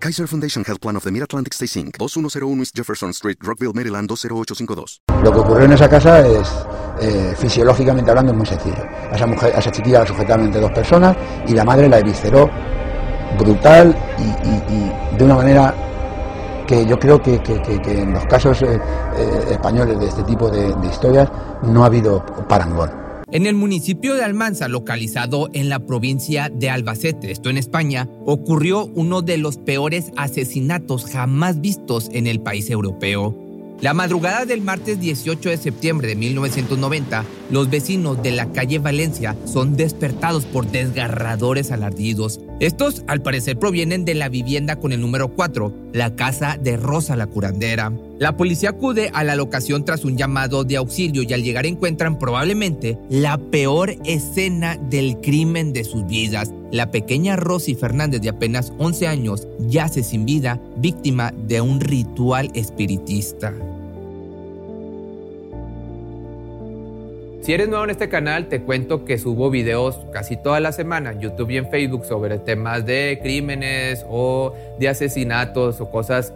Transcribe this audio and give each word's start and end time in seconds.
Kaiser 0.00 0.28
Foundation 0.28 0.64
Health 0.64 0.80
Plan 0.80 0.96
of 0.96 1.02
the 1.02 1.10
Mid-Atlantic 1.10 1.54
Stay 1.54 1.66
Inc., 1.66 1.98
2101 1.98 2.60
East 2.60 2.76
Jefferson 2.76 3.10
Street, 3.10 3.36
Rockville, 3.40 3.72
Maryland 3.72 4.08
20852. 4.08 5.02
Lo 5.24 5.32
que 5.32 5.38
ocurrió 5.38 5.64
en 5.64 5.72
esa 5.72 5.88
casa 5.88 6.24
es, 6.26 6.48
eh, 7.00 7.34
fisiológicamente 7.36 8.10
hablando, 8.10 8.30
es 8.30 8.38
muy 8.38 8.46
sencillo. 8.46 8.84
A 9.10 9.16
esa, 9.16 9.26
mujer, 9.26 9.52
a 9.56 9.58
esa 9.58 9.72
chiquilla 9.72 10.00
la 10.00 10.06
sujetaron 10.06 10.46
entre 10.46 10.60
dos 10.60 10.70
personas 10.70 11.16
y 11.48 11.52
la 11.52 11.64
madre 11.64 11.88
la 11.88 11.98
evisceró 11.98 12.48
brutal 13.38 13.96
y, 14.18 15.16
de 15.16 15.24
una 15.24 15.34
manera 15.34 15.74
que 16.66 16.86
yo 16.86 16.98
creo 16.98 17.20
que 17.20 17.40
en 17.86 18.12
los 18.12 18.24
casos 18.26 18.62
eh, 18.62 18.80
eh, 19.16 19.44
españoles 19.50 19.98
de 19.98 20.06
este 20.06 20.22
tipo 20.22 20.48
de, 20.48 20.74
de 20.74 20.86
historias 20.86 21.28
no 21.62 21.82
ha 21.82 21.86
habido 21.86 22.24
parangón. 22.46 23.07
En 23.30 23.44
el 23.44 23.54
municipio 23.54 24.14
de 24.14 24.24
Almanza, 24.24 24.68
localizado 24.68 25.50
en 25.52 25.68
la 25.68 25.80
provincia 25.80 26.48
de 26.48 26.70
Albacete, 26.70 27.30
esto 27.30 27.50
en 27.50 27.58
España, 27.58 28.08
ocurrió 28.24 28.86
uno 28.86 29.20
de 29.20 29.36
los 29.36 29.58
peores 29.58 30.12
asesinatos 30.16 31.04
jamás 31.04 31.60
vistos 31.60 32.08
en 32.14 32.26
el 32.26 32.40
país 32.40 32.70
europeo. 32.70 33.36
La 33.82 33.92
madrugada 33.92 34.46
del 34.46 34.62
martes 34.62 34.98
18 34.98 35.50
de 35.50 35.56
septiembre 35.58 36.08
de 36.08 36.16
1990, 36.16 37.24
los 37.50 37.68
vecinos 37.70 38.20
de 38.22 38.32
la 38.32 38.50
calle 38.50 38.78
Valencia 38.78 39.36
son 39.44 39.76
despertados 39.76 40.46
por 40.46 40.66
desgarradores 40.66 41.70
alardidos. 41.70 42.40
Estos, 42.60 43.04
al 43.06 43.22
parecer, 43.22 43.58
provienen 43.58 44.04
de 44.04 44.14
la 44.14 44.30
vivienda 44.30 44.76
con 44.76 44.92
el 44.92 45.00
número 45.00 45.28
4, 45.28 45.87
la 45.92 46.14
casa 46.14 46.58
de 46.60 46.76
Rosa 46.76 47.16
la 47.16 47.26
curandera. 47.26 47.92
La 48.18 48.36
policía 48.36 48.70
acude 48.70 49.10
a 49.14 49.24
la 49.24 49.36
locación 49.36 49.84
tras 49.84 50.04
un 50.04 50.16
llamado 50.16 50.64
de 50.64 50.76
auxilio 50.76 51.22
y 51.22 51.32
al 51.32 51.42
llegar 51.42 51.66
encuentran 51.66 52.18
probablemente 52.18 52.98
la 53.08 53.38
peor 53.38 53.94
escena 54.04 54.76
del 54.76 55.20
crimen 55.20 55.72
de 55.72 55.84
sus 55.84 56.06
vidas. 56.06 56.52
La 56.72 56.90
pequeña 56.90 57.36
Rosy 57.36 57.74
Fernández 57.74 58.20
de 58.20 58.30
apenas 58.30 58.72
11 58.78 59.06
años 59.06 59.46
yace 59.60 60.02
sin 60.02 60.26
vida, 60.26 60.60
víctima 60.76 61.32
de 61.46 61.60
un 61.60 61.80
ritual 61.80 62.50
espiritista. 62.54 63.54
Si 67.48 67.54
eres 67.54 67.70
nuevo 67.70 67.84
en 67.84 67.88
este 67.88 68.10
canal, 68.10 68.48
te 68.48 68.60
cuento 68.60 69.06
que 69.06 69.16
subo 69.16 69.48
videos 69.48 69.98
casi 70.12 70.36
toda 70.36 70.60
la 70.60 70.70
semana 70.70 71.14
YouTube 71.14 71.48
y 71.48 71.56
en 71.56 71.70
Facebook 71.70 72.04
sobre 72.04 72.38
temas 72.38 72.84
de 72.84 73.18
crímenes 73.22 74.04
o 74.06 74.52
de 74.78 74.86
asesinatos 74.86 75.80
o 75.80 75.90
cosas 75.90 76.34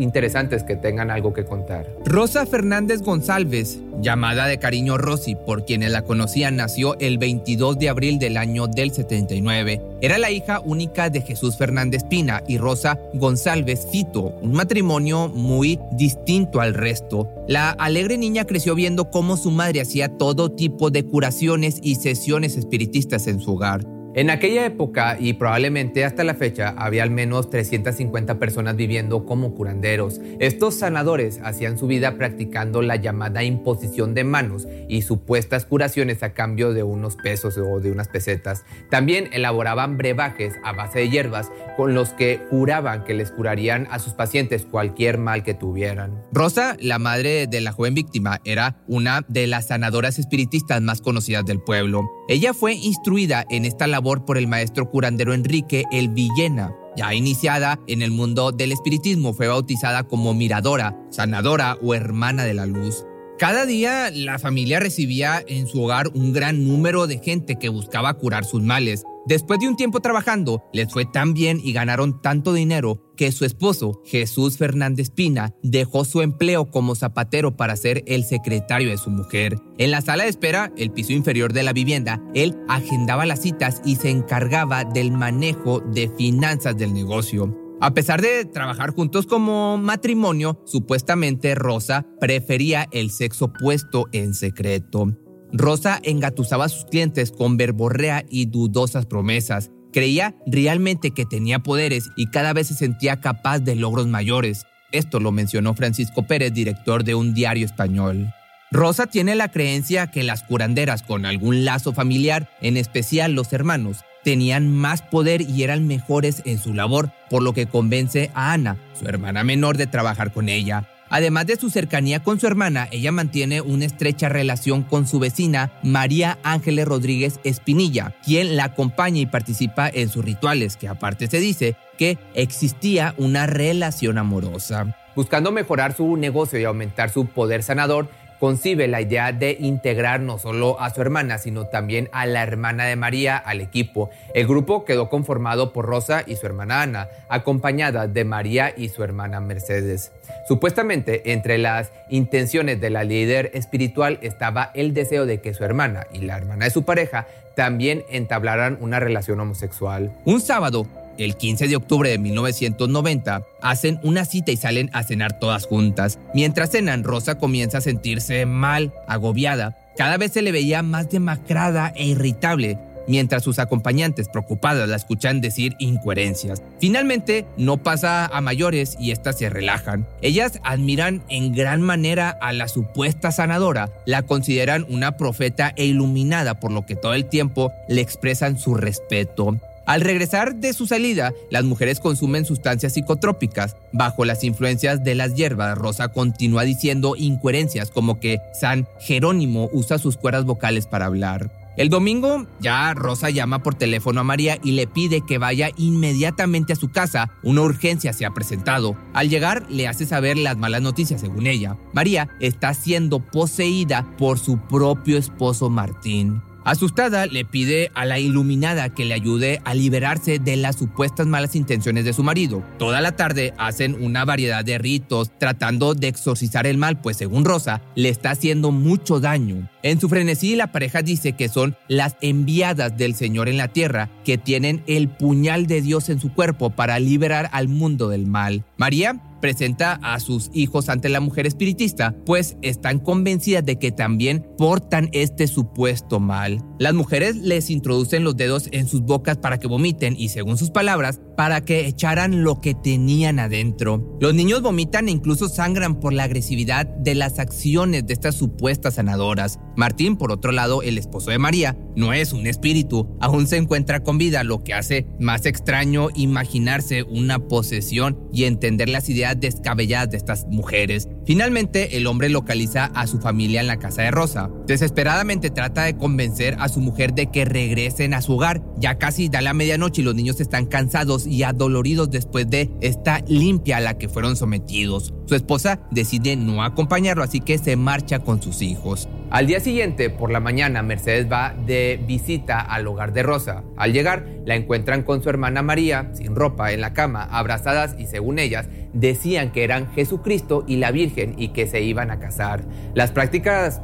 interesantes 0.00 0.64
que 0.64 0.76
tengan 0.76 1.10
algo 1.10 1.32
que 1.32 1.44
contar. 1.44 1.86
Rosa 2.04 2.46
Fernández 2.46 3.02
González, 3.02 3.78
llamada 4.00 4.46
de 4.46 4.58
cariño 4.58 4.98
Rosy 4.98 5.34
por 5.34 5.64
quienes 5.64 5.92
la 5.92 6.02
conocían, 6.02 6.56
nació 6.56 6.98
el 6.98 7.18
22 7.18 7.78
de 7.78 7.88
abril 7.88 8.18
del 8.18 8.36
año 8.36 8.66
del 8.66 8.92
79. 8.92 9.80
Era 10.00 10.18
la 10.18 10.30
hija 10.30 10.60
única 10.60 11.10
de 11.10 11.20
Jesús 11.20 11.56
Fernández 11.56 12.04
Pina 12.04 12.42
y 12.48 12.58
Rosa 12.58 12.98
González 13.14 13.86
Fito, 13.90 14.34
un 14.40 14.52
matrimonio 14.52 15.28
muy 15.28 15.78
distinto 15.92 16.60
al 16.60 16.74
resto. 16.74 17.28
La 17.46 17.70
alegre 17.70 18.16
niña 18.16 18.46
creció 18.46 18.74
viendo 18.74 19.10
cómo 19.10 19.36
su 19.36 19.50
madre 19.50 19.80
hacía 19.80 20.08
todo 20.08 20.50
tipo 20.50 20.90
de 20.90 21.04
curaciones 21.04 21.78
y 21.82 21.96
sesiones 21.96 22.56
espiritistas 22.56 23.26
en 23.26 23.40
su 23.40 23.52
hogar. 23.54 23.84
En 24.12 24.28
aquella 24.28 24.66
época 24.66 25.16
y 25.20 25.34
probablemente 25.34 26.04
hasta 26.04 26.24
la 26.24 26.34
fecha 26.34 26.74
había 26.76 27.04
al 27.04 27.10
menos 27.10 27.48
350 27.48 28.40
personas 28.40 28.74
viviendo 28.74 29.24
como 29.24 29.54
curanderos. 29.54 30.20
Estos 30.40 30.74
sanadores 30.74 31.38
hacían 31.44 31.78
su 31.78 31.86
vida 31.86 32.16
practicando 32.16 32.82
la 32.82 32.96
llamada 32.96 33.44
imposición 33.44 34.12
de 34.14 34.24
manos 34.24 34.66
y 34.88 35.02
supuestas 35.02 35.64
curaciones 35.64 36.24
a 36.24 36.32
cambio 36.32 36.72
de 36.72 36.82
unos 36.82 37.14
pesos 37.14 37.56
o 37.56 37.78
de 37.78 37.92
unas 37.92 38.08
pesetas. 38.08 38.64
También 38.90 39.28
elaboraban 39.32 39.96
brebajes 39.96 40.54
a 40.64 40.72
base 40.72 40.98
de 40.98 41.10
hierbas 41.10 41.52
con 41.76 41.94
los 41.94 42.08
que 42.10 42.40
juraban 42.50 43.04
que 43.04 43.14
les 43.14 43.30
curarían 43.30 43.86
a 43.92 44.00
sus 44.00 44.14
pacientes 44.14 44.66
cualquier 44.68 45.18
mal 45.18 45.44
que 45.44 45.54
tuvieran. 45.54 46.20
Rosa, 46.32 46.76
la 46.80 46.98
madre 46.98 47.46
de 47.46 47.60
la 47.60 47.70
joven 47.70 47.94
víctima, 47.94 48.40
era 48.44 48.82
una 48.88 49.24
de 49.28 49.46
las 49.46 49.68
sanadoras 49.68 50.18
espiritistas 50.18 50.82
más 50.82 51.00
conocidas 51.00 51.44
del 51.46 51.60
pueblo. 51.60 52.10
Ella 52.30 52.54
fue 52.54 52.74
instruida 52.74 53.44
en 53.50 53.64
esta 53.64 53.88
labor 53.88 54.24
por 54.24 54.38
el 54.38 54.46
maestro 54.46 54.88
curandero 54.88 55.34
Enrique 55.34 55.82
El 55.90 56.10
Villena. 56.10 56.72
Ya 56.96 57.12
iniciada 57.12 57.80
en 57.88 58.02
el 58.02 58.12
mundo 58.12 58.52
del 58.52 58.70
espiritismo, 58.70 59.34
fue 59.34 59.48
bautizada 59.48 60.04
como 60.04 60.32
miradora, 60.32 60.96
sanadora 61.10 61.76
o 61.82 61.92
hermana 61.92 62.44
de 62.44 62.54
la 62.54 62.66
luz. 62.66 63.04
Cada 63.40 63.64
día 63.64 64.10
la 64.10 64.38
familia 64.38 64.80
recibía 64.80 65.42
en 65.46 65.66
su 65.66 65.82
hogar 65.82 66.08
un 66.12 66.34
gran 66.34 66.68
número 66.68 67.06
de 67.06 67.20
gente 67.20 67.56
que 67.56 67.70
buscaba 67.70 68.12
curar 68.12 68.44
sus 68.44 68.60
males. 68.62 69.04
Después 69.24 69.58
de 69.58 69.66
un 69.66 69.76
tiempo 69.76 70.00
trabajando, 70.00 70.62
les 70.74 70.92
fue 70.92 71.06
tan 71.06 71.32
bien 71.32 71.58
y 71.64 71.72
ganaron 71.72 72.20
tanto 72.20 72.52
dinero 72.52 73.00
que 73.16 73.32
su 73.32 73.46
esposo, 73.46 74.02
Jesús 74.04 74.58
Fernández 74.58 75.08
Pina, 75.08 75.54
dejó 75.62 76.04
su 76.04 76.20
empleo 76.20 76.70
como 76.70 76.94
zapatero 76.94 77.56
para 77.56 77.76
ser 77.76 78.04
el 78.06 78.24
secretario 78.24 78.90
de 78.90 78.98
su 78.98 79.08
mujer. 79.08 79.56
En 79.78 79.90
la 79.90 80.02
sala 80.02 80.24
de 80.24 80.28
espera, 80.28 80.70
el 80.76 80.90
piso 80.90 81.14
inferior 81.14 81.54
de 81.54 81.62
la 81.62 81.72
vivienda, 81.72 82.22
él 82.34 82.58
agendaba 82.68 83.24
las 83.24 83.40
citas 83.40 83.80
y 83.86 83.96
se 83.96 84.10
encargaba 84.10 84.84
del 84.84 85.12
manejo 85.12 85.80
de 85.80 86.10
finanzas 86.10 86.76
del 86.76 86.92
negocio. 86.92 87.69
A 87.82 87.94
pesar 87.94 88.20
de 88.20 88.44
trabajar 88.44 88.90
juntos 88.90 89.26
como 89.26 89.78
matrimonio, 89.78 90.62
supuestamente 90.66 91.54
Rosa 91.54 92.06
prefería 92.20 92.86
el 92.92 93.10
sexo 93.10 93.46
opuesto 93.46 94.06
en 94.12 94.34
secreto. 94.34 95.16
Rosa 95.50 95.98
engatusaba 96.02 96.66
a 96.66 96.68
sus 96.68 96.84
clientes 96.84 97.32
con 97.32 97.56
verborrea 97.56 98.24
y 98.28 98.46
dudosas 98.46 99.06
promesas. 99.06 99.70
Creía 99.94 100.36
realmente 100.46 101.12
que 101.12 101.24
tenía 101.24 101.60
poderes 101.60 102.10
y 102.16 102.26
cada 102.26 102.52
vez 102.52 102.68
se 102.68 102.74
sentía 102.74 103.20
capaz 103.22 103.60
de 103.60 103.76
logros 103.76 104.06
mayores. 104.06 104.66
Esto 104.92 105.18
lo 105.18 105.32
mencionó 105.32 105.72
Francisco 105.72 106.26
Pérez, 106.26 106.52
director 106.52 107.02
de 107.02 107.14
un 107.14 107.32
diario 107.32 107.64
español. 107.64 108.30
Rosa 108.70 109.06
tiene 109.06 109.34
la 109.34 109.50
creencia 109.50 110.10
que 110.10 110.22
las 110.22 110.42
curanderas 110.42 111.02
con 111.02 111.24
algún 111.24 111.64
lazo 111.64 111.92
familiar, 111.92 112.50
en 112.60 112.76
especial 112.76 113.32
los 113.32 113.52
hermanos, 113.52 114.04
tenían 114.22 114.70
más 114.70 115.02
poder 115.02 115.42
y 115.42 115.62
eran 115.62 115.86
mejores 115.86 116.42
en 116.44 116.58
su 116.58 116.74
labor, 116.74 117.10
por 117.28 117.42
lo 117.42 117.52
que 117.52 117.66
convence 117.66 118.30
a 118.34 118.52
Ana, 118.52 118.76
su 118.98 119.06
hermana 119.06 119.44
menor, 119.44 119.76
de 119.76 119.86
trabajar 119.86 120.32
con 120.32 120.48
ella. 120.48 120.88
Además 121.10 121.46
de 121.46 121.56
su 121.56 121.70
cercanía 121.70 122.22
con 122.22 122.38
su 122.38 122.46
hermana, 122.46 122.86
ella 122.92 123.10
mantiene 123.10 123.60
una 123.60 123.84
estrecha 123.84 124.28
relación 124.28 124.84
con 124.84 125.08
su 125.08 125.18
vecina 125.18 125.72
María 125.82 126.38
Ángeles 126.44 126.86
Rodríguez 126.86 127.40
Espinilla, 127.42 128.14
quien 128.24 128.56
la 128.56 128.66
acompaña 128.66 129.20
y 129.20 129.26
participa 129.26 129.90
en 129.92 130.08
sus 130.08 130.24
rituales, 130.24 130.76
que 130.76 130.86
aparte 130.86 131.26
se 131.26 131.40
dice 131.40 131.74
que 131.98 132.16
existía 132.34 133.14
una 133.18 133.48
relación 133.48 134.18
amorosa. 134.18 134.96
Buscando 135.16 135.50
mejorar 135.50 135.96
su 135.96 136.16
negocio 136.16 136.60
y 136.60 136.64
aumentar 136.64 137.10
su 137.10 137.26
poder 137.26 137.64
sanador, 137.64 138.08
concibe 138.40 138.88
la 138.88 139.02
idea 139.02 139.32
de 139.32 139.56
integrar 139.60 140.20
no 140.20 140.38
solo 140.38 140.80
a 140.80 140.90
su 140.90 141.02
hermana, 141.02 141.38
sino 141.38 141.66
también 141.66 142.08
a 142.12 142.26
la 142.26 142.42
hermana 142.42 142.86
de 142.86 142.96
María 142.96 143.36
al 143.36 143.60
equipo. 143.60 144.10
El 144.34 144.48
grupo 144.48 144.84
quedó 144.84 145.08
conformado 145.08 145.72
por 145.72 145.84
Rosa 145.84 146.24
y 146.26 146.36
su 146.36 146.46
hermana 146.46 146.82
Ana, 146.82 147.08
acompañada 147.28 148.08
de 148.08 148.24
María 148.24 148.74
y 148.76 148.88
su 148.88 149.04
hermana 149.04 149.40
Mercedes. 149.40 150.10
Supuestamente, 150.48 151.32
entre 151.32 151.58
las 151.58 151.92
intenciones 152.08 152.80
de 152.80 152.90
la 152.90 153.04
líder 153.04 153.50
espiritual 153.54 154.18
estaba 154.22 154.70
el 154.74 154.94
deseo 154.94 155.26
de 155.26 155.40
que 155.40 155.54
su 155.54 155.62
hermana 155.62 156.06
y 156.12 156.22
la 156.22 156.36
hermana 156.36 156.64
de 156.64 156.70
su 156.70 156.84
pareja 156.84 157.26
también 157.54 158.04
entablaran 158.08 158.78
una 158.80 159.00
relación 159.00 159.38
homosexual. 159.38 160.12
Un 160.24 160.40
sábado, 160.40 160.86
el 161.24 161.36
15 161.36 161.68
de 161.68 161.76
octubre 161.76 162.10
de 162.10 162.18
1990, 162.18 163.42
hacen 163.62 164.00
una 164.02 164.24
cita 164.24 164.52
y 164.52 164.56
salen 164.56 164.90
a 164.92 165.02
cenar 165.02 165.38
todas 165.38 165.66
juntas. 165.66 166.18
Mientras 166.34 166.70
cenan, 166.70 167.04
Rosa 167.04 167.38
comienza 167.38 167.78
a 167.78 167.82
sentirse 167.82 168.46
mal, 168.46 168.92
agobiada. 169.06 169.76
Cada 169.96 170.16
vez 170.16 170.32
se 170.32 170.42
le 170.42 170.52
veía 170.52 170.82
más 170.82 171.10
demacrada 171.10 171.92
e 171.94 172.06
irritable, 172.06 172.78
mientras 173.06 173.42
sus 173.42 173.58
acompañantes 173.58 174.28
preocupadas 174.28 174.88
la 174.88 174.96
escuchan 174.96 175.40
decir 175.40 175.74
incoherencias. 175.78 176.62
Finalmente, 176.78 177.44
no 177.56 177.78
pasa 177.78 178.26
a 178.26 178.40
mayores 178.40 178.96
y 178.98 179.10
éstas 179.10 179.38
se 179.38 179.50
relajan. 179.50 180.06
Ellas 180.22 180.60
admiran 180.62 181.22
en 181.28 181.52
gran 181.52 181.82
manera 181.82 182.30
a 182.30 182.52
la 182.52 182.68
supuesta 182.68 183.32
sanadora, 183.32 183.90
la 184.06 184.22
consideran 184.22 184.86
una 184.88 185.16
profeta 185.16 185.72
e 185.76 185.86
iluminada, 185.86 186.60
por 186.60 186.70
lo 186.70 186.86
que 186.86 186.96
todo 186.96 187.14
el 187.14 187.26
tiempo 187.26 187.72
le 187.88 188.00
expresan 188.00 188.58
su 188.58 188.74
respeto. 188.74 189.58
Al 189.90 190.02
regresar 190.02 190.54
de 190.54 190.72
su 190.72 190.86
salida, 190.86 191.34
las 191.50 191.64
mujeres 191.64 191.98
consumen 191.98 192.44
sustancias 192.44 192.92
psicotrópicas. 192.92 193.74
Bajo 193.92 194.24
las 194.24 194.44
influencias 194.44 195.02
de 195.02 195.16
las 195.16 195.34
hierbas, 195.34 195.76
Rosa 195.76 196.12
continúa 196.12 196.62
diciendo 196.62 197.16
incoherencias 197.16 197.90
como 197.90 198.20
que 198.20 198.38
San 198.54 198.86
Jerónimo 199.00 199.68
usa 199.72 199.98
sus 199.98 200.16
cuerdas 200.16 200.44
vocales 200.44 200.86
para 200.86 201.06
hablar. 201.06 201.50
El 201.76 201.88
domingo 201.88 202.46
ya 202.60 202.94
Rosa 202.94 203.30
llama 203.30 203.64
por 203.64 203.74
teléfono 203.74 204.20
a 204.20 204.24
María 204.24 204.58
y 204.62 204.72
le 204.72 204.86
pide 204.86 205.22
que 205.26 205.38
vaya 205.38 205.70
inmediatamente 205.76 206.72
a 206.72 206.76
su 206.76 206.92
casa. 206.92 207.32
Una 207.42 207.62
urgencia 207.62 208.12
se 208.12 208.24
ha 208.24 208.30
presentado. 208.30 208.96
Al 209.12 209.28
llegar 209.28 209.66
le 209.68 209.88
hace 209.88 210.06
saber 210.06 210.38
las 210.38 210.56
malas 210.56 210.82
noticias 210.82 211.20
según 211.20 211.48
ella. 211.48 211.76
María 211.92 212.28
está 212.38 212.74
siendo 212.74 213.18
poseída 213.18 214.06
por 214.18 214.38
su 214.38 214.56
propio 214.56 215.18
esposo 215.18 215.68
Martín. 215.68 216.42
Asustada, 216.70 217.26
le 217.26 217.44
pide 217.44 217.90
a 217.94 218.04
la 218.04 218.20
iluminada 218.20 218.90
que 218.90 219.04
le 219.04 219.14
ayude 219.14 219.60
a 219.64 219.74
liberarse 219.74 220.38
de 220.38 220.56
las 220.56 220.76
supuestas 220.76 221.26
malas 221.26 221.56
intenciones 221.56 222.04
de 222.04 222.12
su 222.12 222.22
marido. 222.22 222.62
Toda 222.78 223.00
la 223.00 223.16
tarde 223.16 223.54
hacen 223.58 224.00
una 224.00 224.24
variedad 224.24 224.64
de 224.64 224.78
ritos 224.78 225.32
tratando 225.36 225.94
de 225.96 226.06
exorcizar 226.06 226.68
el 226.68 226.78
mal, 226.78 227.00
pues 227.00 227.16
según 227.16 227.44
Rosa, 227.44 227.82
le 227.96 228.08
está 228.08 228.30
haciendo 228.30 228.70
mucho 228.70 229.18
daño. 229.18 229.68
En 229.82 230.00
su 230.00 230.08
frenesí, 230.08 230.54
la 230.54 230.70
pareja 230.70 231.02
dice 231.02 231.32
que 231.32 231.48
son 231.48 231.76
las 231.88 232.14
enviadas 232.20 232.96
del 232.96 233.16
Señor 233.16 233.48
en 233.48 233.56
la 233.56 233.66
tierra, 233.66 234.08
que 234.24 234.38
tienen 234.38 234.84
el 234.86 235.08
puñal 235.08 235.66
de 235.66 235.82
Dios 235.82 236.08
en 236.08 236.20
su 236.20 236.32
cuerpo 236.32 236.70
para 236.70 237.00
liberar 237.00 237.50
al 237.52 237.66
mundo 237.66 238.08
del 238.08 238.28
mal. 238.28 238.62
María 238.76 239.20
presenta 239.40 239.98
a 240.02 240.20
sus 240.20 240.50
hijos 240.52 240.88
ante 240.88 241.08
la 241.08 241.20
mujer 241.20 241.46
espiritista, 241.46 242.14
pues 242.24 242.56
están 242.62 242.98
convencidas 242.98 243.64
de 243.64 243.78
que 243.78 243.92
también 243.92 244.46
portan 244.56 245.08
este 245.12 245.46
supuesto 245.46 246.20
mal. 246.20 246.64
Las 246.78 246.94
mujeres 246.94 247.36
les 247.36 247.70
introducen 247.70 248.24
los 248.24 248.36
dedos 248.36 248.68
en 248.72 248.88
sus 248.88 249.02
bocas 249.02 249.36
para 249.36 249.58
que 249.58 249.66
vomiten 249.66 250.14
y, 250.16 250.30
según 250.30 250.56
sus 250.56 250.70
palabras, 250.70 251.20
para 251.36 251.62
que 251.62 251.86
echaran 251.86 252.44
lo 252.44 252.60
que 252.60 252.74
tenían 252.74 253.38
adentro. 253.38 254.16
Los 254.20 254.34
niños 254.34 254.62
vomitan 254.62 255.08
e 255.08 255.12
incluso 255.12 255.48
sangran 255.48 256.00
por 256.00 256.12
la 256.12 256.24
agresividad 256.24 256.86
de 256.86 257.14
las 257.14 257.38
acciones 257.38 258.06
de 258.06 258.12
estas 258.12 258.34
supuestas 258.34 258.94
sanadoras. 258.94 259.58
Martín, 259.76 260.16
por 260.16 260.32
otro 260.32 260.52
lado, 260.52 260.82
el 260.82 260.98
esposo 260.98 261.30
de 261.30 261.38
María, 261.38 261.76
no 261.96 262.12
es 262.12 262.32
un 262.32 262.46
espíritu, 262.46 263.16
aún 263.20 263.46
se 263.46 263.56
encuentra 263.56 264.00
con 264.02 264.18
vida, 264.18 264.44
lo 264.44 264.62
que 264.62 264.74
hace 264.74 265.06
más 265.18 265.46
extraño 265.46 266.08
imaginarse 266.14 267.02
una 267.02 267.38
posesión 267.38 268.18
y 268.32 268.44
entender 268.44 268.88
las 268.88 269.08
ideas 269.08 269.29
descabelladas 269.38 270.10
de 270.10 270.16
estas 270.16 270.46
mujeres. 270.46 271.08
Finalmente, 271.26 271.96
el 271.96 272.06
hombre 272.06 272.28
localiza 272.28 272.86
a 272.94 273.06
su 273.06 273.20
familia 273.20 273.60
en 273.60 273.66
la 273.66 273.78
casa 273.78 274.02
de 274.02 274.10
Rosa. 274.10 274.50
Desesperadamente 274.66 275.50
trata 275.50 275.84
de 275.84 275.96
convencer 275.96 276.56
a 276.58 276.68
su 276.68 276.80
mujer 276.80 277.14
de 277.14 277.26
que 277.26 277.44
regresen 277.44 278.14
a 278.14 278.22
su 278.22 278.34
hogar. 278.34 278.62
Ya 278.78 278.98
casi 278.98 279.28
da 279.28 279.40
la 279.40 279.54
medianoche 279.54 280.02
y 280.02 280.04
los 280.04 280.14
niños 280.14 280.40
están 280.40 280.66
cansados 280.66 281.26
y 281.26 281.42
adoloridos 281.42 282.10
después 282.10 282.48
de 282.48 282.70
esta 282.80 283.22
limpia 283.26 283.78
a 283.78 283.80
la 283.80 283.98
que 283.98 284.08
fueron 284.08 284.36
sometidos. 284.36 285.14
Su 285.26 285.34
esposa 285.34 285.80
decide 285.90 286.36
no 286.36 286.62
acompañarlo, 286.62 287.22
así 287.22 287.40
que 287.40 287.58
se 287.58 287.76
marcha 287.76 288.20
con 288.20 288.42
sus 288.42 288.62
hijos. 288.62 289.08
Al 289.30 289.46
día 289.46 289.60
siguiente, 289.60 290.10
por 290.10 290.32
la 290.32 290.40
mañana, 290.40 290.82
Mercedes 290.82 291.30
va 291.30 291.54
de 291.54 292.00
visita 292.04 292.58
al 292.58 292.84
hogar 292.88 293.12
de 293.12 293.22
Rosa. 293.22 293.62
Al 293.76 293.92
llegar, 293.92 294.26
la 294.44 294.56
encuentran 294.56 295.04
con 295.04 295.22
su 295.22 295.30
hermana 295.30 295.62
María, 295.62 296.10
sin 296.14 296.34
ropa, 296.34 296.72
en 296.72 296.80
la 296.80 296.94
cama, 296.94 297.28
abrazadas 297.30 297.94
y 297.96 298.06
según 298.06 298.40
ellas, 298.40 298.68
decían 298.92 299.52
que 299.52 299.62
eran 299.62 299.92
Jesucristo 299.92 300.64
y 300.66 300.78
la 300.78 300.90
Virgen 300.90 301.36
y 301.38 301.50
que 301.50 301.68
se 301.68 301.80
iban 301.80 302.10
a 302.10 302.18
casar. 302.18 302.64
Las 302.94 303.12
prácticas 303.12 303.80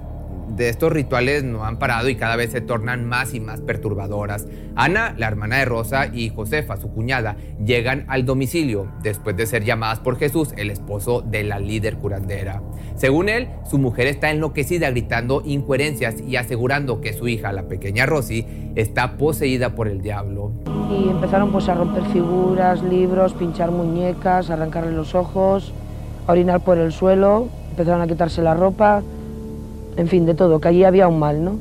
de 0.48 0.68
estos 0.68 0.92
rituales 0.92 1.44
no 1.44 1.64
han 1.64 1.78
parado 1.78 2.08
y 2.08 2.16
cada 2.16 2.36
vez 2.36 2.52
se 2.52 2.60
tornan 2.60 3.04
más 3.04 3.34
y 3.34 3.40
más 3.40 3.60
perturbadoras. 3.60 4.46
Ana, 4.74 5.14
la 5.16 5.28
hermana 5.28 5.58
de 5.58 5.64
Rosa, 5.64 6.06
y 6.12 6.28
Josefa, 6.28 6.76
su 6.76 6.90
cuñada, 6.92 7.36
llegan 7.64 8.04
al 8.08 8.24
domicilio 8.24 8.88
después 9.02 9.36
de 9.36 9.46
ser 9.46 9.64
llamadas 9.64 10.00
por 10.00 10.18
Jesús, 10.18 10.52
el 10.56 10.70
esposo 10.70 11.22
de 11.22 11.44
la 11.44 11.58
líder 11.58 11.96
curandera. 11.96 12.62
Según 12.94 13.28
él, 13.28 13.48
su 13.68 13.78
mujer 13.78 14.06
está 14.06 14.30
enloquecida 14.30 14.90
gritando 14.90 15.42
incoherencias 15.44 16.20
y 16.20 16.36
asegurando 16.36 17.00
que 17.00 17.12
su 17.12 17.28
hija, 17.28 17.52
la 17.52 17.64
pequeña 17.64 18.06
Rosy, 18.06 18.46
está 18.74 19.16
poseída 19.16 19.74
por 19.74 19.88
el 19.88 20.00
diablo. 20.00 20.52
Y 20.90 21.08
empezaron 21.08 21.52
pues 21.52 21.68
a 21.68 21.74
romper 21.74 22.04
figuras, 22.06 22.82
libros, 22.82 23.34
pinchar 23.34 23.70
muñecas, 23.70 24.50
arrancarle 24.50 24.92
los 24.92 25.14
ojos, 25.14 25.72
a 26.26 26.32
orinar 26.32 26.60
por 26.60 26.78
el 26.78 26.92
suelo, 26.92 27.48
empezaron 27.70 28.00
a 28.02 28.06
quitarse 28.06 28.42
la 28.42 28.54
ropa, 28.54 29.02
en 29.96 30.08
fin, 30.08 30.26
de 30.26 30.34
todo, 30.34 30.60
que 30.60 30.68
allí 30.68 30.84
había 30.84 31.08
un 31.08 31.18
mal, 31.18 31.44
¿no? 31.44 31.56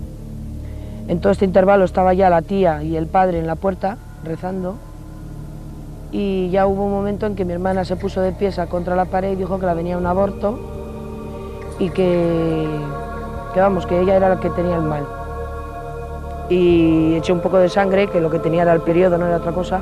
En 1.07 1.19
todo 1.19 1.31
este 1.31 1.45
intervalo 1.45 1.85
estaba 1.85 2.13
ya 2.13 2.29
la 2.29 2.41
tía 2.41 2.83
y 2.83 2.95
el 2.95 3.07
padre 3.07 3.39
en 3.39 3.47
la 3.47 3.55
puerta 3.55 3.97
rezando 4.23 4.75
y 6.11 6.49
ya 6.49 6.65
hubo 6.65 6.85
un 6.85 6.91
momento 6.91 7.25
en 7.25 7.35
que 7.35 7.45
mi 7.45 7.53
hermana 7.53 7.85
se 7.85 7.95
puso 7.95 8.21
de 8.21 8.31
pies 8.31 8.59
contra 8.69 8.95
la 8.95 9.05
pared 9.05 9.33
y 9.33 9.35
dijo 9.35 9.59
que 9.59 9.65
la 9.65 9.73
venía 9.73 9.97
un 9.97 10.05
aborto 10.05 10.59
y 11.77 11.89
que, 11.89 12.67
que 13.53 13.59
vamos, 13.59 13.85
que 13.85 13.99
ella 13.99 14.15
era 14.15 14.29
la 14.29 14.39
que 14.39 14.49
tenía 14.49 14.75
el 14.75 14.81
mal. 14.81 15.05
Y 16.49 17.15
eché 17.15 17.33
un 17.33 17.41
poco 17.41 17.57
de 17.57 17.69
sangre, 17.69 18.07
que 18.07 18.21
lo 18.21 18.29
que 18.29 18.39
tenía 18.39 18.61
era 18.61 18.73
el 18.73 18.81
periodo, 18.81 19.17
no 19.17 19.27
era 19.27 19.37
otra 19.37 19.51
cosa. 19.51 19.81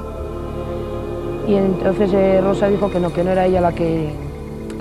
Y 1.48 1.56
entonces 1.56 2.12
eh, 2.14 2.42
Rosa 2.42 2.68
dijo 2.68 2.90
que 2.90 3.00
no, 3.00 3.14
que 3.14 3.24
no 3.24 3.32
era 3.32 3.46
ella 3.46 3.62
la 3.62 3.74
que, 3.74 4.12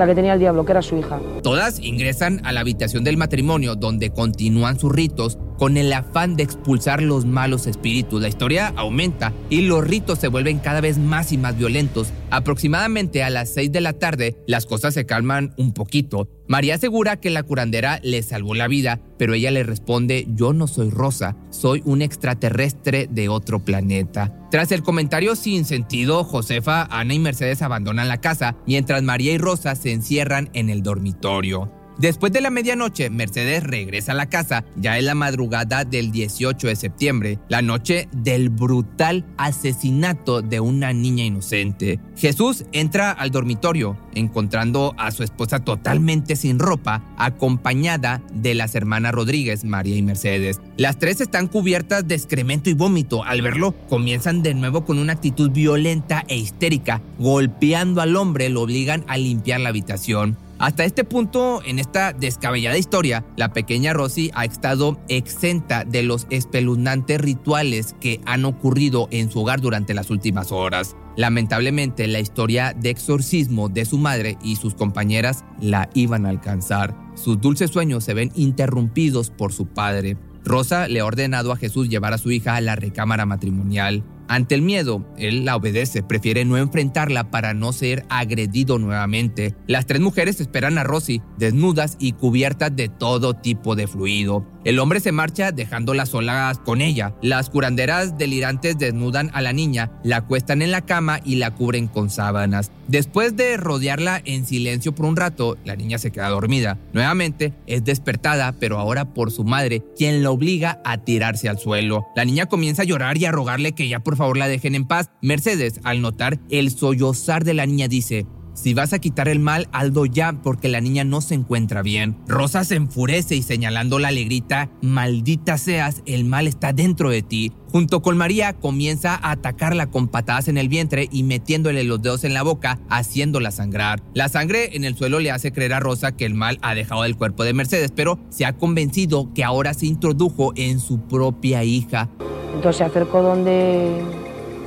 que 0.07 0.15
tenía 0.15 0.35
el 0.35 0.41
diablo, 0.41 0.65
que 0.65 0.73
era 0.73 0.83
su 0.83 0.97
hija. 0.97 1.21
Todas 1.43 1.81
ingresan 1.81 2.41
a 2.45 2.53
la 2.53 2.61
habitación 2.61 3.05
del 3.05 3.17
matrimonio 3.17 3.77
donde 3.77 4.11
continúan 4.11 4.79
sus 4.79 4.93
ritos 4.93 5.39
con 5.59 5.77
el 5.77 5.93
afán 5.93 6.37
de 6.37 6.43
expulsar 6.43 7.03
los 7.03 7.27
malos 7.27 7.67
espíritus. 7.67 8.21
La 8.21 8.29
historia 8.29 8.73
aumenta 8.77 9.33
y 9.51 9.63
los 9.63 9.85
ritos 9.85 10.19
se 10.19 10.29
vuelven 10.29 10.59
cada 10.59 10.81
vez 10.81 10.99
más 10.99 11.33
y 11.33 11.39
más 11.39 11.57
violentos. 11.57 12.13
Aproximadamente 12.31 13.23
a 13.23 13.31
las 13.31 13.53
6 13.55 13.73
de 13.73 13.81
la 13.81 13.93
tarde, 13.93 14.37
las 14.47 14.67
cosas 14.67 14.95
se 14.95 15.07
calman 15.07 15.55
un 15.59 15.73
poquito. 15.73 16.29
María 16.49 16.75
asegura 16.75 17.19
que 17.19 17.31
la 17.31 17.43
curandera 17.43 18.01
le 18.03 18.23
salvó 18.23 18.55
la 18.55 18.69
vida, 18.69 19.01
pero 19.19 19.35
ella 19.35 19.51
le 19.51 19.63
responde, 19.63 20.27
yo 20.29 20.53
no 20.53 20.67
soy 20.67 20.91
Rosa, 20.91 21.37
soy 21.51 21.83
un 21.85 22.03
extraterrestre 22.03 23.09
de 23.11 23.29
otro 23.29 23.61
planeta. 23.61 24.35
Tras 24.51 24.73
el 24.73 24.83
comentario 24.83 25.37
sin 25.37 25.65
sentido, 25.65 26.25
Josefa, 26.25 26.85
Ana 26.91 27.15
y 27.15 27.19
Mercedes 27.19 27.63
abandonan 27.63 28.09
la 28.09 28.21
casa, 28.21 28.57
mientras 28.67 29.03
María 29.03 29.33
y 29.33 29.39
Rosa 29.39 29.75
se 29.75 29.93
encierran 29.93 30.51
en 30.53 30.69
el 30.69 30.83
dormitorio. 30.83 31.82
Después 32.03 32.33
de 32.33 32.41
la 32.41 32.51
medianoche, 32.51 33.11
Mercedes 33.11 33.63
regresa 33.63 34.11
a 34.11 34.17
la 34.17 34.29
casa, 34.29 34.65
ya 34.75 34.99
en 34.99 35.07
la 35.07 35.15
madrugada 35.15 35.85
del 35.85 36.11
18 36.11 36.67
de 36.67 36.75
septiembre, 36.75 37.39
la 37.49 37.63
noche 37.63 38.09
del 38.11 38.51
brutal 38.51 39.25
asesinato 39.37 40.43
de 40.43 40.59
una 40.59 40.93
niña 40.93 41.25
inocente. 41.25 42.01
Jesús 42.17 42.65
entra 42.73 43.13
al 43.13 43.31
dormitorio, 43.31 43.97
encontrando 44.17 44.97
a 44.99 45.13
su 45.13 45.23
esposa 45.23 45.61
totalmente 45.61 46.35
sin 46.35 46.59
ropa, 46.59 47.05
acompañada 47.19 48.21
de 48.33 48.57
las 48.57 48.75
hermanas 48.75 49.13
Rodríguez, 49.13 49.63
María 49.63 49.95
y 49.95 50.03
Mercedes. 50.03 50.61
Las 50.77 50.99
tres 50.99 51.21
están 51.21 51.47
cubiertas 51.47 52.09
de 52.09 52.17
excremento 52.17 52.69
y 52.69 52.75
vómito. 52.75 53.23
Al 53.23 53.43
verlo, 53.43 53.77
comienzan 53.89 54.43
de 54.43 54.55
nuevo 54.55 54.85
con 54.85 54.99
una 54.99 55.13
actitud 55.13 55.53
violenta 55.53 56.25
e 56.27 56.37
histérica, 56.37 57.01
golpeando 57.21 58.01
al 58.01 58.17
hombre, 58.17 58.49
lo 58.49 58.63
obligan 58.63 59.05
a 59.07 59.17
limpiar 59.19 59.61
la 59.61 59.69
habitación. 59.69 60.37
Hasta 60.63 60.85
este 60.85 61.03
punto, 61.03 61.61
en 61.65 61.81
esta 61.81 62.13
descabellada 62.13 62.79
historia, 62.79 63.25
la 63.37 63.53
pequeña 63.53 63.95
Rosy 63.95 64.31
ha 64.33 64.45
estado 64.45 64.97
exenta 65.09 65.83
de 65.85 66.05
los 66.05 66.29
espeluznantes 66.31 67.21
rituales 67.21 67.97
que 68.01 68.21
han 68.27 68.45
ocurrido 68.45 69.09
en 69.11 69.29
su 69.29 69.41
hogar 69.41 69.61
durante 69.61 69.93
las 69.93 70.09
últimas 70.09 70.53
horas. 70.53 70.95
Lamentablemente, 71.17 72.07
la 72.07 72.21
historia 72.21 72.77
de 72.79 72.91
exorcismo 72.91 73.71
de 73.71 73.85
su 73.85 73.99
madre 73.99 74.39
y 74.41 74.55
sus 74.55 74.75
compañeras 74.75 75.45
la 75.61 75.91
iban 75.95 76.27
a 76.27 76.29
alcanzar. 76.29 76.97
Sus 77.17 77.41
dulces 77.41 77.73
sueños 77.73 78.05
se 78.05 78.15
ven 78.15 78.31
interrumpidos 78.37 79.31
por 79.31 79.53
su 79.53 79.67
padre. 79.67 80.17
Rosa 80.45 80.87
le 80.87 81.01
ha 81.01 81.05
ordenado 81.05 81.51
a 81.51 81.57
Jesús 81.57 81.89
llevar 81.89 82.13
a 82.13 82.19
su 82.19 82.31
hija 82.31 82.55
a 82.55 82.61
la 82.61 82.77
recámara 82.77 83.27
matrimonial. 83.27 84.05
Ante 84.33 84.55
el 84.55 84.63
miedo, 84.63 85.05
él 85.19 85.45
la 85.45 85.57
obedece, 85.57 86.03
prefiere 86.03 86.47
no 86.47 86.57
enfrentarla 86.57 87.31
para 87.31 87.53
no 87.53 87.75
ser 87.75 88.07
agredido 88.09 88.79
nuevamente. 88.79 89.55
Las 89.67 89.85
tres 89.85 90.01
mujeres 90.01 90.41
esperan 90.41 90.79
a 90.79 90.85
Rosy, 90.85 91.21
desnudas 91.37 91.99
y 92.01 92.13
cubiertas 92.13 92.75
de 92.75 92.89
todo 92.89 93.35
tipo 93.35 93.77
de 93.77 93.87
fluido. 93.87 94.47
El 94.65 94.79
hombre 94.79 95.01
se 95.01 95.13
marcha 95.13 95.53
dejándolas 95.53 96.11
solas 96.11 96.59
con 96.61 96.81
ella. 96.81 97.15
Las 97.21 97.51
curanderas 97.51 98.17
delirantes 98.17 98.79
desnudan 98.79 99.31
a 99.35 99.43
la 99.43 99.53
niña, 99.53 99.91
la 100.03 100.19
acuestan 100.19 100.63
en 100.63 100.71
la 100.71 100.81
cama 100.81 101.21
y 101.25 101.35
la 101.35 101.51
cubren 101.51 101.89
con 101.89 102.09
sábanas. 102.09 102.71
Después 102.89 103.37
de 103.37 103.57
rodearla 103.57 104.23
en 104.25 104.47
silencio 104.47 104.95
por 104.95 105.07
un 105.07 105.17
rato, 105.17 105.59
la 105.65 105.77
niña 105.77 105.99
se 105.99 106.11
queda 106.11 106.29
dormida. 106.29 106.79
Nuevamente 106.93 107.53
es 107.67 107.85
despertada, 107.85 108.53
pero 108.53 108.79
ahora 108.79 109.13
por 109.13 109.31
su 109.31 109.45
madre, 109.45 109.83
quien 109.97 110.23
la 110.23 110.31
obliga 110.31 110.81
a 110.85 110.99
tirarse 110.99 111.49
al 111.49 111.59
suelo. 111.59 112.07
La 112.15 112.25
niña 112.25 112.47
comienza 112.47 112.83
a 112.83 112.87
llorar 112.87 113.19
y 113.19 113.25
a 113.25 113.33
rogarle 113.33 113.73
que 113.73 113.89
ya 113.89 113.99
por 113.99 114.17
favor 114.17 114.22
la 114.37 114.49
dejen 114.49 114.75
en 114.75 114.87
paz. 114.87 115.11
Mercedes, 115.21 115.81
al 115.85 116.01
notar 116.01 116.41
el 116.51 116.71
sollozar 116.71 117.45
de 117.45 117.55
la 117.55 117.67
niña, 117.67 117.89
dice, 117.89 118.27
si 118.55 118.75
vas 118.75 118.93
a 118.93 118.99
quitar 118.99 119.29
el 119.29 119.41
mal, 119.41 119.69
Aldo 119.73 120.07
ya, 120.07 120.33
porque 120.43 120.69
la 120.69 120.81
niña 120.81 121.05
no 121.05 121.21
se 121.21 121.35
encuentra 121.35 121.83
bien. 121.83 122.17
Rosa 122.27 122.65
se 122.65 122.77
enfurece 122.77 123.35
y 123.35 123.43
señalándola 123.43 124.11
le 124.11 124.25
grita, 124.25 124.71
maldita 124.83 125.57
seas, 125.59 126.03
el 126.07 126.25
mal 126.25 126.47
está 126.47 126.73
dentro 126.73 127.11
de 127.11 127.23
ti. 127.23 127.53
Junto 127.71 128.03
con 128.03 128.19
María 128.19 128.53
comienza 128.53 129.15
a 129.15 129.31
atacarla 129.31 129.91
con 129.91 130.09
patadas 130.09 130.49
en 130.49 130.59
el 130.59 130.69
vientre 130.69 131.09
y 131.11 131.23
metiéndole 131.23 131.85
los 131.85 132.03
dedos 132.03 132.25
en 132.25 132.35
la 132.35 132.43
boca, 132.43 132.79
haciéndola 132.91 133.51
sangrar. 133.51 134.03
La 134.13 134.29
sangre 134.29 134.77
en 134.77 134.85
el 134.85 134.95
suelo 134.95 135.21
le 135.21 135.31
hace 135.31 135.53
creer 135.53 135.73
a 135.73 135.81
Rosa 135.81 136.13
que 136.13 136.27
el 136.27 136.35
mal 136.35 136.59
ha 136.61 136.75
dejado 136.75 137.05
del 137.05 137.17
cuerpo 137.17 137.45
de 137.45 137.55
Mercedes, 137.55 137.91
pero 137.95 138.19
se 138.29 138.45
ha 138.45 138.59
convencido 138.59 139.33
que 139.33 139.45
ahora 139.45 139.73
se 139.73 139.87
introdujo 139.87 140.53
en 140.57 140.81
su 140.81 141.01
propia 141.01 141.65
hija. 141.65 142.11
Entonces 142.55 142.77
se 142.77 142.85
acercó 142.85 143.23
donde, 143.23 144.05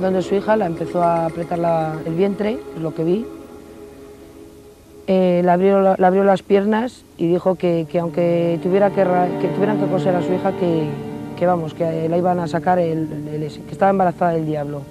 donde 0.00 0.22
su 0.22 0.34
hija, 0.34 0.56
la 0.56 0.66
empezó 0.66 1.02
a 1.02 1.26
apretar 1.26 2.02
el 2.04 2.14
vientre, 2.14 2.58
es 2.74 2.82
lo 2.82 2.92
que 2.92 3.04
vi. 3.04 3.24
Eh, 5.08 5.40
le, 5.44 5.50
abrió, 5.50 5.94
abrió, 6.04 6.24
las 6.24 6.42
piernas 6.42 7.04
y 7.16 7.28
dijo 7.28 7.54
que, 7.54 7.86
aunque 8.00 8.58
tuviera 8.62 8.90
que, 8.90 9.04
que 9.40 9.48
tuvieran 9.48 9.78
que 9.78 9.86
coser 9.86 10.16
a 10.16 10.22
su 10.22 10.32
hija, 10.32 10.52
que, 10.52 10.88
que 11.36 11.46
vamos, 11.46 11.74
que 11.74 12.08
la 12.08 12.18
iban 12.18 12.40
a 12.40 12.48
sacar 12.48 12.78
el, 12.78 13.08
que 13.30 13.72
estaba 13.72 13.90
embarazada 13.90 14.32
del 14.32 14.46
diablo. 14.46 14.82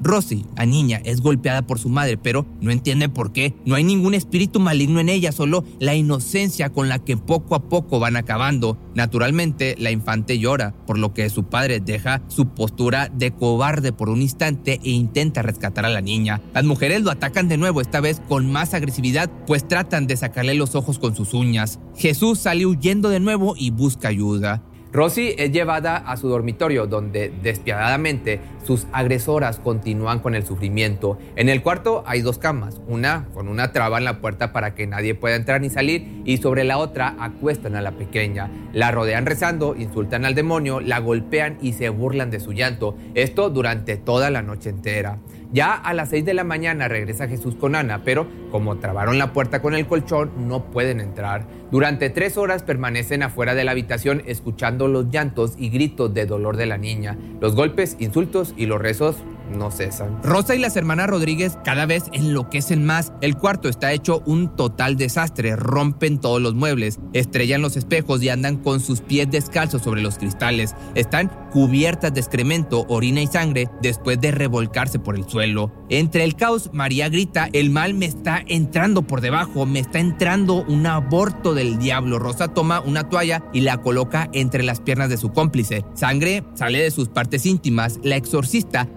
Rosy, 0.00 0.44
la 0.56 0.66
niña, 0.66 1.00
es 1.04 1.20
golpeada 1.20 1.62
por 1.62 1.78
su 1.78 1.88
madre, 1.88 2.16
pero 2.16 2.46
no 2.60 2.70
entiende 2.70 3.08
por 3.08 3.32
qué. 3.32 3.54
No 3.64 3.74
hay 3.74 3.84
ningún 3.84 4.14
espíritu 4.14 4.60
maligno 4.60 5.00
en 5.00 5.08
ella, 5.08 5.32
solo 5.32 5.64
la 5.78 5.94
inocencia 5.94 6.70
con 6.70 6.88
la 6.88 6.98
que 6.98 7.16
poco 7.16 7.54
a 7.54 7.68
poco 7.68 7.98
van 7.98 8.16
acabando. 8.16 8.78
Naturalmente, 8.94 9.76
la 9.78 9.90
infante 9.90 10.38
llora, 10.38 10.74
por 10.86 10.98
lo 10.98 11.14
que 11.14 11.30
su 11.30 11.44
padre 11.44 11.80
deja 11.80 12.22
su 12.28 12.48
postura 12.48 13.08
de 13.08 13.30
cobarde 13.32 13.92
por 13.92 14.08
un 14.08 14.22
instante 14.22 14.80
e 14.82 14.90
intenta 14.90 15.42
rescatar 15.42 15.86
a 15.86 15.90
la 15.90 16.00
niña. 16.00 16.40
Las 16.54 16.64
mujeres 16.64 17.02
lo 17.02 17.10
atacan 17.10 17.48
de 17.48 17.56
nuevo, 17.56 17.80
esta 17.80 18.00
vez 18.00 18.20
con 18.28 18.50
más 18.50 18.74
agresividad, 18.74 19.30
pues 19.46 19.66
tratan 19.66 20.06
de 20.06 20.16
sacarle 20.16 20.54
los 20.54 20.74
ojos 20.74 20.98
con 20.98 21.14
sus 21.14 21.34
uñas. 21.34 21.78
Jesús 21.96 22.40
sale 22.40 22.66
huyendo 22.66 23.08
de 23.08 23.20
nuevo 23.20 23.54
y 23.56 23.70
busca 23.70 24.08
ayuda. 24.08 24.62
Rosy 24.90 25.34
es 25.36 25.52
llevada 25.52 25.96
a 25.96 26.16
su 26.16 26.28
dormitorio 26.28 26.86
donde 26.86 27.30
despiadadamente 27.42 28.40
sus 28.64 28.86
agresoras 28.92 29.58
continúan 29.58 30.20
con 30.20 30.34
el 30.34 30.46
sufrimiento. 30.46 31.18
En 31.36 31.50
el 31.50 31.62
cuarto 31.62 32.04
hay 32.06 32.22
dos 32.22 32.38
camas, 32.38 32.80
una 32.86 33.26
con 33.34 33.48
una 33.48 33.72
traba 33.72 33.98
en 33.98 34.04
la 34.04 34.20
puerta 34.20 34.52
para 34.52 34.74
que 34.74 34.86
nadie 34.86 35.14
pueda 35.14 35.36
entrar 35.36 35.60
ni 35.60 35.68
salir 35.68 36.22
y 36.24 36.38
sobre 36.38 36.64
la 36.64 36.78
otra 36.78 37.16
acuestan 37.20 37.76
a 37.76 37.82
la 37.82 37.92
pequeña. 37.92 38.50
La 38.72 38.90
rodean 38.90 39.26
rezando, 39.26 39.76
insultan 39.76 40.24
al 40.24 40.34
demonio, 40.34 40.80
la 40.80 41.00
golpean 41.00 41.58
y 41.60 41.74
se 41.74 41.90
burlan 41.90 42.30
de 42.30 42.40
su 42.40 42.52
llanto. 42.52 42.96
Esto 43.14 43.50
durante 43.50 43.98
toda 43.98 44.30
la 44.30 44.40
noche 44.40 44.70
entera. 44.70 45.18
Ya 45.50 45.72
a 45.72 45.94
las 45.94 46.10
6 46.10 46.26
de 46.26 46.34
la 46.34 46.44
mañana 46.44 46.88
regresa 46.88 47.26
Jesús 47.26 47.54
con 47.54 47.74
Ana, 47.74 48.02
pero 48.04 48.26
como 48.50 48.76
trabaron 48.76 49.16
la 49.16 49.32
puerta 49.32 49.62
con 49.62 49.74
el 49.74 49.86
colchón, 49.86 50.30
no 50.46 50.70
pueden 50.70 51.00
entrar. 51.00 51.46
Durante 51.70 52.10
tres 52.10 52.36
horas 52.36 52.62
permanecen 52.62 53.22
afuera 53.22 53.54
de 53.54 53.64
la 53.64 53.70
habitación 53.70 54.22
escuchando 54.26 54.88
los 54.88 55.10
llantos 55.10 55.54
y 55.56 55.70
gritos 55.70 56.12
de 56.12 56.26
dolor 56.26 56.58
de 56.58 56.66
la 56.66 56.76
niña. 56.76 57.16
Los 57.40 57.56
golpes, 57.56 57.96
insultos 57.98 58.52
y 58.58 58.66
los 58.66 58.80
rezos 58.80 59.16
no 59.50 59.70
cesan. 59.70 60.22
Rosa 60.22 60.54
y 60.54 60.58
las 60.58 60.76
hermanas 60.76 61.08
Rodríguez 61.08 61.58
cada 61.64 61.86
vez 61.86 62.04
enloquecen 62.12 62.84
más. 62.84 63.12
El 63.20 63.36
cuarto 63.36 63.68
está 63.68 63.92
hecho 63.92 64.22
un 64.26 64.54
total 64.56 64.96
desastre. 64.96 65.56
Rompen 65.56 66.18
todos 66.18 66.40
los 66.40 66.54
muebles, 66.54 66.98
estrellan 67.12 67.62
los 67.62 67.76
espejos 67.76 68.22
y 68.22 68.28
andan 68.28 68.56
con 68.56 68.80
sus 68.80 69.00
pies 69.00 69.30
descalzos 69.30 69.82
sobre 69.82 70.02
los 70.02 70.18
cristales. 70.18 70.74
Están 70.94 71.30
cubiertas 71.50 72.12
de 72.14 72.20
excremento, 72.20 72.84
orina 72.88 73.22
y 73.22 73.26
sangre 73.26 73.68
después 73.82 74.20
de 74.20 74.30
revolcarse 74.30 74.98
por 74.98 75.16
el 75.16 75.28
suelo. 75.28 75.72
Entre 75.88 76.24
el 76.24 76.36
caos, 76.36 76.70
María 76.72 77.08
grita, 77.08 77.48
el 77.52 77.70
mal 77.70 77.94
me 77.94 78.06
está 78.06 78.42
entrando 78.46 79.02
por 79.02 79.20
debajo, 79.20 79.66
me 79.66 79.80
está 79.80 79.98
entrando 79.98 80.64
un 80.64 80.86
aborto 80.86 81.54
del 81.54 81.78
diablo. 81.78 82.18
Rosa 82.18 82.48
toma 82.48 82.80
una 82.80 83.08
toalla 83.08 83.44
y 83.52 83.60
la 83.60 83.78
coloca 83.78 84.28
entre 84.32 84.62
las 84.62 84.80
piernas 84.80 85.08
de 85.08 85.16
su 85.16 85.32
cómplice. 85.32 85.84
Sangre 85.94 86.44
sale 86.54 86.82
de 86.82 86.90
sus 86.90 87.08
partes 87.08 87.46
íntimas. 87.46 87.98
La 88.02 88.16
exorcista 88.16 88.88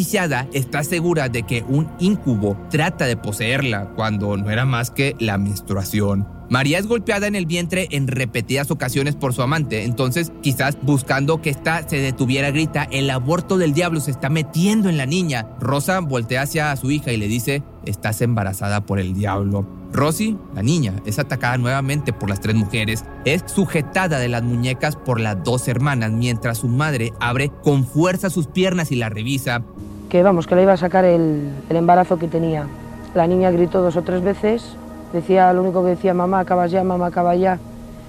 desquiciada 0.00 0.48
está 0.54 0.82
segura 0.82 1.28
de 1.28 1.42
que 1.42 1.62
un 1.68 1.86
incubo 1.98 2.56
trata 2.70 3.04
de 3.04 3.18
poseerla 3.18 3.90
cuando 3.96 4.34
no 4.38 4.50
era 4.50 4.64
más 4.64 4.90
que 4.90 5.14
la 5.18 5.36
menstruación. 5.36 6.26
María 6.48 6.78
es 6.78 6.86
golpeada 6.86 7.26
en 7.26 7.34
el 7.34 7.44
vientre 7.44 7.86
en 7.90 8.08
repetidas 8.08 8.70
ocasiones 8.70 9.14
por 9.14 9.34
su 9.34 9.42
amante, 9.42 9.84
entonces 9.84 10.32
quizás 10.40 10.78
buscando 10.80 11.42
que 11.42 11.50
ésta 11.50 11.86
se 11.86 11.98
detuviera 11.98 12.50
grita, 12.50 12.84
el 12.90 13.10
aborto 13.10 13.58
del 13.58 13.74
diablo 13.74 14.00
se 14.00 14.10
está 14.10 14.30
metiendo 14.30 14.88
en 14.88 14.96
la 14.96 15.04
niña. 15.04 15.46
Rosa 15.60 16.00
voltea 16.00 16.42
hacia 16.42 16.74
su 16.76 16.90
hija 16.90 17.12
y 17.12 17.18
le 17.18 17.28
dice, 17.28 17.62
estás 17.84 18.22
embarazada 18.22 18.80
por 18.86 19.00
el 19.00 19.12
diablo. 19.12 19.79
Rosy, 19.92 20.38
la 20.54 20.62
niña, 20.62 20.94
es 21.04 21.18
atacada 21.18 21.58
nuevamente 21.58 22.12
por 22.12 22.28
las 22.28 22.40
tres 22.40 22.54
mujeres, 22.54 23.04
es 23.24 23.42
sujetada 23.46 24.18
de 24.18 24.28
las 24.28 24.42
muñecas 24.42 24.96
por 24.96 25.20
las 25.20 25.42
dos 25.42 25.66
hermanas 25.68 26.12
mientras 26.12 26.58
su 26.58 26.68
madre 26.68 27.12
abre 27.20 27.50
con 27.62 27.84
fuerza 27.84 28.30
sus 28.30 28.46
piernas 28.46 28.92
y 28.92 28.96
la 28.96 29.08
revisa 29.08 29.62
que 30.10 30.22
vamos, 30.22 30.46
que 30.46 30.56
le 30.56 30.64
iba 30.64 30.72
a 30.72 30.76
sacar 30.76 31.06
el, 31.06 31.50
embarazo 31.70 32.18
que 32.18 32.26
tenía. 32.26 32.66
La 33.14 33.26
niña 33.26 33.50
gritó 33.50 33.80
dos 33.80 33.96
o 33.96 34.02
tres 34.02 34.22
veces, 34.22 34.76
decía, 35.12 35.52
lo 35.52 35.62
único 35.62 35.82
que 35.82 35.90
decía, 35.90 36.12
mamá, 36.12 36.40
acabas 36.40 36.70
ya, 36.70 36.84
mamá, 36.84 37.06
acaba 37.06 37.34
ya. 37.36 37.58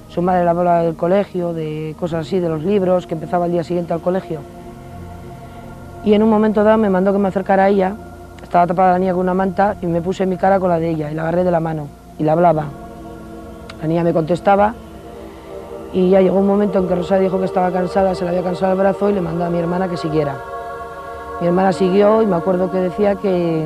Su 0.10 0.22
madre 0.22 0.44
la 0.44 0.52
hablaba 0.52 0.82
del 0.82 0.96
colegio, 0.96 1.54
de 1.54 1.96
cosas 2.00 2.28
así, 2.28 2.40
de 2.40 2.50
los 2.50 2.64
libros, 2.64 3.08
que 3.08 3.14
empezaba 3.14 3.46
el 3.46 3.54
día 3.54 3.64
siguiente 3.64 3.94
al 3.94 4.02
colegio. 4.02 4.42
Y 6.04 6.14
en 6.14 6.24
un 6.24 6.30
momento 6.30 6.64
dado 6.64 6.80
me 6.80 6.90
mandó 6.90 7.14
que 7.14 7.20
me 7.20 7.30
acercara 7.30 7.66
a 7.66 7.70
ella, 7.70 7.96
estaba 8.52 8.68
tapada 8.68 8.92
la 8.92 9.00
niña 9.00 9.14
con 9.14 9.22
una 9.22 9.34
manta 9.34 9.78
y 9.82 9.86
me 9.86 10.02
puse 10.02 10.26
mi 10.26 10.36
cara 10.36 10.60
con 10.60 10.68
la 10.68 10.78
de 10.78 10.90
ella 10.90 11.10
y 11.10 11.16
la 11.16 11.22
agarré 11.22 11.46
de 11.46 11.52
la 11.52 11.62
mano 11.62 11.88
y 12.20 12.24
la 12.26 12.34
hablaba. 12.34 12.66
La 13.82 13.88
niña 13.88 14.04
me 14.04 14.12
contestaba 14.12 14.74
y 15.94 16.10
ya 16.10 16.20
llegó 16.20 16.40
un 16.40 16.48
momento 16.48 16.80
en 16.80 16.86
que 16.90 16.94
Rosa 16.94 17.18
dijo 17.18 17.40
que 17.40 17.46
estaba 17.46 17.72
cansada, 17.72 18.14
se 18.14 18.26
le 18.26 18.32
había 18.32 18.44
cansado 18.44 18.74
el 18.74 18.78
brazo 18.78 19.10
y 19.10 19.14
le 19.14 19.22
mandó 19.22 19.46
a 19.46 19.50
mi 19.50 19.58
hermana 19.58 19.88
que 19.88 19.96
siguiera. 19.96 20.36
Mi 21.40 21.48
hermana 21.48 21.72
siguió 21.72 22.22
y 22.22 22.26
me 22.26 22.36
acuerdo 22.36 22.70
que 22.70 22.80
decía 22.80 23.16
que, 23.16 23.66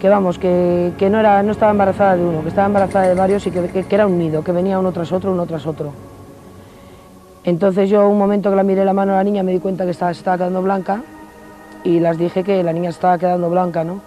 que 0.00 0.08
vamos, 0.08 0.38
que, 0.38 0.94
no, 1.10 1.20
era, 1.20 1.42
no 1.42 1.52
estaba 1.52 1.72
embarazada 1.72 2.16
de 2.16 2.24
uno, 2.24 2.40
que 2.40 2.48
estaba 2.48 2.68
embarazada 2.68 3.06
de 3.06 3.14
varios 3.16 3.46
y 3.46 3.50
que, 3.50 3.68
que, 3.68 3.94
era 3.94 4.06
un 4.06 4.18
nido, 4.18 4.42
que 4.42 4.52
venía 4.52 4.78
uno 4.78 4.92
tras 4.92 5.12
otro, 5.12 5.32
uno 5.32 5.44
tras 5.44 5.66
otro. 5.66 5.92
Entonces 7.44 7.90
yo 7.90 8.08
un 8.08 8.16
momento 8.16 8.48
que 8.48 8.56
la 8.56 8.62
miré 8.62 8.82
la 8.86 8.94
mano 8.94 9.12
a 9.12 9.16
la 9.16 9.24
niña 9.24 9.42
me 9.42 9.52
di 9.52 9.58
cuenta 9.58 9.84
que 9.84 9.90
estaba, 9.90 10.10
estaba 10.10 10.38
quedando 10.38 10.62
blanca 10.62 11.02
y 11.84 12.00
las 12.00 12.18
dije 12.18 12.44
que 12.44 12.62
la 12.62 12.72
niña 12.72 12.90
estaba 12.90 13.18
quedando 13.18 13.50
blanca, 13.50 13.84
¿no? 13.84 14.00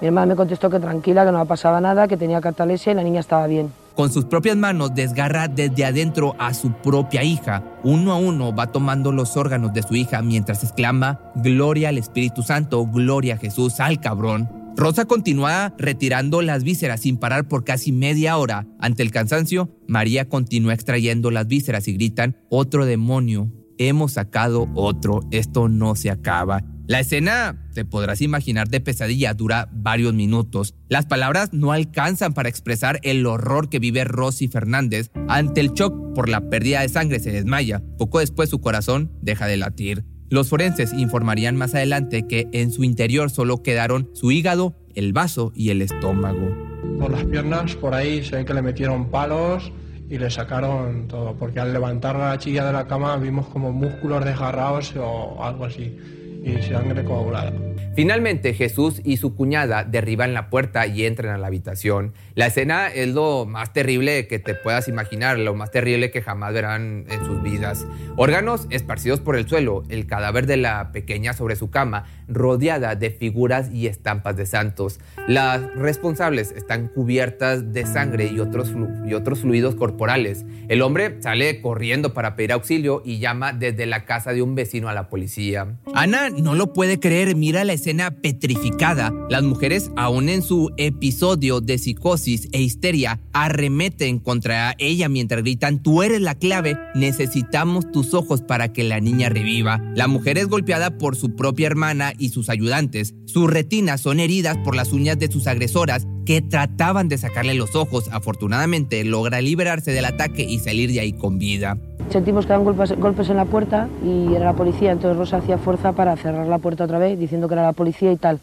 Mi 0.00 0.08
hermana 0.08 0.26
me 0.26 0.36
contestó 0.36 0.68
que 0.68 0.80
tranquila, 0.80 1.24
que 1.24 1.32
no 1.32 1.46
pasaba 1.46 1.80
nada, 1.80 2.08
que 2.08 2.16
tenía 2.16 2.40
catalesia 2.40 2.92
y 2.92 2.94
la 2.96 3.04
niña 3.04 3.20
estaba 3.20 3.46
bien. 3.46 3.72
Con 3.94 4.10
sus 4.10 4.24
propias 4.24 4.56
manos 4.56 4.94
desgarra 4.94 5.48
desde 5.48 5.84
adentro 5.84 6.34
a 6.38 6.54
su 6.54 6.72
propia 6.72 7.22
hija. 7.22 7.62
Uno 7.84 8.12
a 8.12 8.16
uno 8.16 8.54
va 8.54 8.72
tomando 8.72 9.12
los 9.12 9.36
órganos 9.36 9.72
de 9.74 9.82
su 9.82 9.94
hija 9.94 10.22
mientras 10.22 10.64
exclama, 10.64 11.20
Gloria 11.36 11.90
al 11.90 11.98
Espíritu 11.98 12.42
Santo, 12.42 12.84
Gloria 12.86 13.34
a 13.34 13.38
Jesús, 13.38 13.80
al 13.80 14.00
cabrón. 14.00 14.48
Rosa 14.76 15.04
continúa 15.04 15.74
retirando 15.76 16.40
las 16.40 16.64
vísceras 16.64 17.00
sin 17.00 17.18
parar 17.18 17.46
por 17.46 17.62
casi 17.62 17.92
media 17.92 18.38
hora. 18.38 18.66
Ante 18.80 19.02
el 19.02 19.10
cansancio, 19.10 19.68
María 19.86 20.28
continúa 20.28 20.72
extrayendo 20.72 21.30
las 21.30 21.46
vísceras 21.46 21.86
y 21.88 21.92
gritan, 21.92 22.38
otro 22.48 22.86
demonio, 22.86 23.52
hemos 23.76 24.12
sacado 24.12 24.68
otro, 24.74 25.20
esto 25.30 25.68
no 25.68 25.94
se 25.94 26.10
acaba. 26.10 26.64
La 26.88 26.98
escena, 26.98 27.68
te 27.74 27.84
podrás 27.84 28.20
imaginar, 28.20 28.68
de 28.68 28.80
pesadilla 28.80 29.34
dura 29.34 29.68
varios 29.72 30.14
minutos. 30.14 30.74
Las 30.88 31.06
palabras 31.06 31.52
no 31.52 31.70
alcanzan 31.70 32.34
para 32.34 32.48
expresar 32.48 32.98
el 33.04 33.24
horror 33.24 33.68
que 33.68 33.78
vive 33.78 34.02
Rosy 34.02 34.48
Fernández. 34.48 35.10
Ante 35.28 35.60
el 35.60 35.74
shock 35.74 36.12
por 36.12 36.28
la 36.28 36.50
pérdida 36.50 36.80
de 36.80 36.88
sangre 36.88 37.20
se 37.20 37.30
desmaya. 37.30 37.82
Poco 37.98 38.18
después 38.18 38.50
su 38.50 38.60
corazón 38.60 39.12
deja 39.22 39.46
de 39.46 39.58
latir. 39.58 40.04
Los 40.28 40.48
forenses 40.48 40.92
informarían 40.92 41.54
más 41.54 41.72
adelante 41.76 42.26
que 42.26 42.48
en 42.52 42.72
su 42.72 42.82
interior 42.82 43.30
solo 43.30 43.62
quedaron 43.62 44.10
su 44.14 44.32
hígado, 44.32 44.76
el 44.96 45.12
vaso 45.12 45.52
y 45.54 45.70
el 45.70 45.82
estómago. 45.82 46.50
Por 46.98 47.12
las 47.12 47.24
piernas, 47.26 47.76
por 47.76 47.94
ahí 47.94 48.24
se 48.24 48.36
ve 48.36 48.44
que 48.44 48.54
le 48.54 48.62
metieron 48.62 49.08
palos 49.08 49.72
y 50.10 50.18
le 50.18 50.30
sacaron 50.30 51.06
todo, 51.06 51.36
porque 51.36 51.60
al 51.60 51.72
levantar 51.72 52.16
la 52.16 52.36
chilla 52.38 52.64
de 52.66 52.72
la 52.72 52.88
cama 52.88 53.16
vimos 53.18 53.46
como 53.46 53.72
músculos 53.72 54.24
desgarrados 54.24 54.94
o 54.96 55.44
algo 55.44 55.66
así 55.66 55.96
y 56.44 56.60
sangre 56.62 57.04
coagulada. 57.04 57.52
Finalmente, 57.94 58.54
Jesús 58.54 59.02
y 59.04 59.18
su 59.18 59.34
cuñada 59.34 59.84
derriban 59.84 60.32
la 60.32 60.48
puerta 60.48 60.86
y 60.86 61.04
entran 61.04 61.34
a 61.34 61.38
la 61.38 61.48
habitación. 61.48 62.14
La 62.34 62.46
escena 62.46 62.88
es 62.88 63.08
lo 63.08 63.44
más 63.44 63.74
terrible 63.74 64.26
que 64.28 64.38
te 64.38 64.54
puedas 64.54 64.88
imaginar, 64.88 65.38
lo 65.38 65.54
más 65.54 65.70
terrible 65.70 66.10
que 66.10 66.22
jamás 66.22 66.54
verán 66.54 67.04
en 67.10 67.24
sus 67.26 67.42
vidas. 67.42 67.86
Órganos 68.16 68.66
esparcidos 68.70 69.20
por 69.20 69.36
el 69.36 69.46
suelo, 69.46 69.82
el 69.90 70.06
cadáver 70.06 70.46
de 70.46 70.56
la 70.56 70.90
pequeña 70.90 71.34
sobre 71.34 71.54
su 71.54 71.70
cama, 71.70 72.06
rodeada 72.28 72.94
de 72.94 73.10
figuras 73.10 73.70
y 73.70 73.88
estampas 73.88 74.36
de 74.36 74.46
santos. 74.46 74.98
Las 75.28 75.62
responsables 75.74 76.50
están 76.52 76.88
cubiertas 76.88 77.74
de 77.74 77.84
sangre 77.84 78.28
y 78.28 78.40
otros, 78.40 78.72
y 79.06 79.12
otros 79.12 79.40
fluidos 79.40 79.74
corporales. 79.74 80.46
El 80.68 80.80
hombre 80.80 81.20
sale 81.20 81.60
corriendo 81.60 82.14
para 82.14 82.36
pedir 82.36 82.52
auxilio 82.52 83.02
y 83.04 83.18
llama 83.18 83.52
desde 83.52 83.84
la 83.84 84.06
casa 84.06 84.32
de 84.32 84.40
un 84.40 84.54
vecino 84.54 84.88
a 84.88 84.94
la 84.94 85.10
policía. 85.10 85.76
Ana 85.94 86.30
no 86.38 86.54
lo 86.54 86.72
puede 86.72 86.98
creer, 86.98 87.36
mira 87.36 87.64
la 87.64 87.72
escena 87.72 88.10
petrificada. 88.10 89.12
Las 89.28 89.42
mujeres, 89.42 89.90
aún 89.96 90.28
en 90.28 90.42
su 90.42 90.70
episodio 90.76 91.60
de 91.60 91.78
psicosis 91.78 92.48
e 92.52 92.60
histeria, 92.60 93.20
arremeten 93.32 94.18
contra 94.18 94.74
ella 94.78 95.08
mientras 95.08 95.42
gritan, 95.42 95.82
tú 95.82 96.02
eres 96.02 96.20
la 96.20 96.34
clave, 96.34 96.76
necesitamos 96.94 97.90
tus 97.92 98.14
ojos 98.14 98.42
para 98.42 98.72
que 98.72 98.84
la 98.84 99.00
niña 99.00 99.28
reviva. 99.28 99.80
La 99.94 100.08
mujer 100.08 100.38
es 100.38 100.48
golpeada 100.48 100.98
por 100.98 101.16
su 101.16 101.34
propia 101.34 101.66
hermana 101.66 102.12
y 102.18 102.30
sus 102.30 102.48
ayudantes. 102.48 103.14
Sus 103.26 103.50
retinas 103.50 104.00
son 104.00 104.20
heridas 104.20 104.58
por 104.58 104.76
las 104.76 104.92
uñas 104.92 105.18
de 105.18 105.30
sus 105.30 105.46
agresoras 105.46 106.06
que 106.24 106.40
trataban 106.40 107.08
de 107.08 107.18
sacarle 107.18 107.54
los 107.54 107.74
ojos. 107.74 108.08
Afortunadamente 108.12 109.04
logra 109.04 109.40
liberarse 109.40 109.92
del 109.92 110.04
ataque 110.04 110.42
y 110.42 110.58
salir 110.58 110.92
de 110.92 111.00
ahí 111.00 111.12
con 111.12 111.38
vida. 111.38 111.78
Sentimos 112.12 112.44
que 112.44 112.50
daban 112.50 112.66
golpes, 112.66 112.94
golpes 112.98 113.30
en 113.30 113.38
la 113.38 113.46
puerta 113.46 113.88
y 114.04 114.34
era 114.34 114.44
la 114.44 114.52
policía, 114.52 114.92
entonces 114.92 115.16
Rosa 115.16 115.38
hacía 115.38 115.56
fuerza 115.56 115.92
para 115.92 116.14
cerrar 116.14 116.46
la 116.46 116.58
puerta 116.58 116.84
otra 116.84 116.98
vez, 116.98 117.18
diciendo 117.18 117.48
que 117.48 117.54
era 117.54 117.62
la 117.62 117.72
policía 117.72 118.12
y 118.12 118.16
tal. 118.16 118.38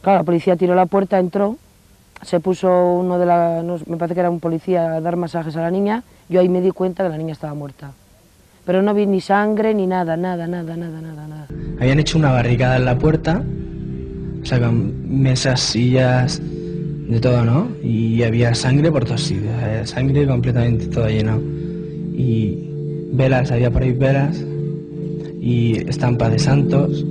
Claro, 0.00 0.20
la 0.20 0.24
policía 0.24 0.56
tiró 0.56 0.74
la 0.74 0.86
puerta, 0.86 1.18
entró, 1.18 1.58
se 2.22 2.40
puso 2.40 2.94
uno 2.94 3.18
de 3.18 3.26
la, 3.26 3.62
me 3.86 3.98
parece 3.98 4.14
que 4.14 4.20
era 4.20 4.30
un 4.30 4.40
policía, 4.40 4.94
a 4.94 5.00
dar 5.02 5.16
masajes 5.16 5.54
a 5.56 5.60
la 5.60 5.70
niña, 5.70 6.04
yo 6.30 6.40
ahí 6.40 6.48
me 6.48 6.62
di 6.62 6.70
cuenta 6.70 7.02
que 7.02 7.10
la 7.10 7.18
niña 7.18 7.32
estaba 7.32 7.52
muerta. 7.52 7.92
Pero 8.64 8.80
no 8.80 8.94
vi 8.94 9.04
ni 9.04 9.20
sangre 9.20 9.74
ni 9.74 9.86
nada, 9.86 10.16
nada, 10.16 10.46
nada, 10.46 10.74
nada, 10.74 11.00
nada, 11.02 11.28
nada. 11.28 11.46
Habían 11.78 12.00
hecho 12.00 12.16
una 12.16 12.32
barricada 12.32 12.76
en 12.76 12.86
la 12.86 12.96
puerta, 12.98 13.42
o 14.42 14.46
sea, 14.46 14.58
con 14.58 15.20
mesas, 15.20 15.60
sillas, 15.60 16.40
de 16.40 17.20
todo, 17.20 17.44
¿no? 17.44 17.68
Y 17.82 18.22
había 18.22 18.54
sangre 18.54 18.90
por 18.90 19.04
todos 19.04 19.22
sitios, 19.22 19.52
eh, 19.64 19.82
sangre 19.84 20.26
completamente 20.26 20.86
todo 20.86 21.08
lleno. 21.10 21.38
Y 22.14 22.69
velas, 23.12 23.50
había 23.50 23.70
por 23.70 23.82
ahí 23.82 23.92
velas 23.92 24.44
y 25.40 25.88
estampas 25.88 26.32
de 26.32 26.38
santos. 26.38 27.04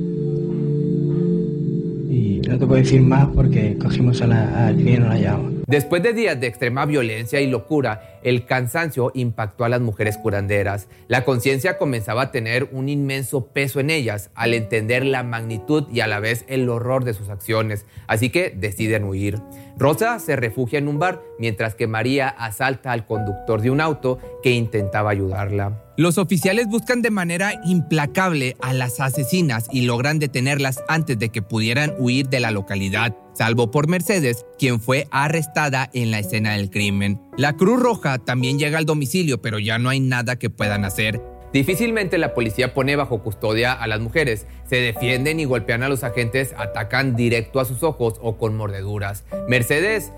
Y 2.10 2.42
no 2.48 2.58
te 2.58 2.66
puedo 2.66 2.82
decir 2.82 3.02
más 3.02 3.28
porque 3.28 3.78
cogimos 3.78 4.22
a 4.22 4.28
la, 4.28 4.72
y 4.78 4.98
no 4.98 5.10
la. 5.10 5.40
Después 5.70 6.02
de 6.02 6.14
días 6.14 6.40
de 6.40 6.48
extrema 6.48 6.88
violencia 6.88 7.40
y 7.42 7.46
locura, 7.46 8.20
el 8.24 8.48
cansancio 8.48 9.12
impactó 9.14 9.66
a 9.66 9.70
las 9.70 9.80
mujeres 9.80 10.18
curanderas. 10.18 10.88
La 11.08 11.24
conciencia 11.24 11.78
comenzaba 11.78 12.24
a 12.24 12.32
tener 12.32 12.70
un 12.72 12.90
inmenso 12.90 13.50
peso 13.50 13.80
en 13.80 13.92
ellas 13.92 14.32
al 14.34 14.56
entender 14.56 15.06
la 15.06 15.22
magnitud 15.22 15.86
y 15.92 16.00
a 16.00 16.08
la 16.08 16.20
vez 16.20 16.44
el 16.48 16.68
horror 16.70 17.04
de 17.04 17.14
sus 17.14 17.30
acciones, 17.30 17.86
así 18.08 18.32
que 18.32 18.50
deciden 18.50 19.04
huir. 19.04 19.40
Rosa 19.78 20.18
se 20.18 20.36
refugia 20.36 20.80
en 20.80 20.88
un 20.88 20.98
bar 20.98 21.22
mientras 21.38 21.76
que 21.76 21.86
María 21.86 22.30
asalta 22.30 22.92
al 22.92 23.06
conductor 23.06 23.62
de 23.62 23.70
un 23.70 23.80
auto 23.80 24.18
que 24.42 24.50
intentaba 24.50 25.12
ayudarla. 25.12 25.89
Los 26.00 26.18
oficiales 26.18 26.68
buscan 26.68 27.02
de 27.02 27.12
manera 27.12 27.60
implacable 27.66 28.56
a 28.62 28.74
las 28.74 29.02
asesinas 29.02 29.68
y 29.70 29.82
logran 29.82 30.18
detenerlas 30.18 30.82
antes 30.88 31.20
de 31.20 31.28
que 31.28 31.42
pudieran 31.42 31.94
huir 32.00 32.30
de 32.30 32.40
la 32.40 32.52
localidad 32.52 33.18
salvo 33.34 33.70
por 33.70 33.90
Mercedes, 33.90 34.46
quien 34.58 34.80
fue 34.80 35.10
arrestada 35.12 35.90
en 35.94 36.10
la 36.10 36.20
escena 36.20 36.54
del 36.54 36.70
crimen. 36.70 37.22
La 37.38 37.58
Cruz 37.58 37.82
Roja 37.82 38.18
también 38.18 38.58
llega 38.58 38.78
al 38.78 38.86
domicilio, 38.86 39.42
pero 39.42 39.60
ya 39.60 39.78
no 39.78 39.90
hay 39.90 40.00
nada 40.00 40.38
que 40.38 40.50
puedan 40.50 40.86
hacer. 40.86 41.22
Difícilmente 41.52 42.18
la 42.18 42.34
policía 42.34 42.74
pone 42.74 42.96
bajo 42.96 43.22
custodia 43.22 43.74
a 43.74 43.86
las 43.86 44.00
mujeres. 44.00 44.48
Se 44.70 44.78
defienden 44.78 45.42
y 45.42 45.46
golpean 45.46 45.84
a 45.84 45.90
los 45.90 46.06
agentes, 46.06 46.56
atacan 46.58 47.18
directo 47.18 47.60
a 47.60 47.66
sus 47.66 47.84
ojos 47.84 48.14
o 48.22 48.38
con 48.38 48.56
mordeduras. 48.56 49.26
Mercedes 49.50 50.14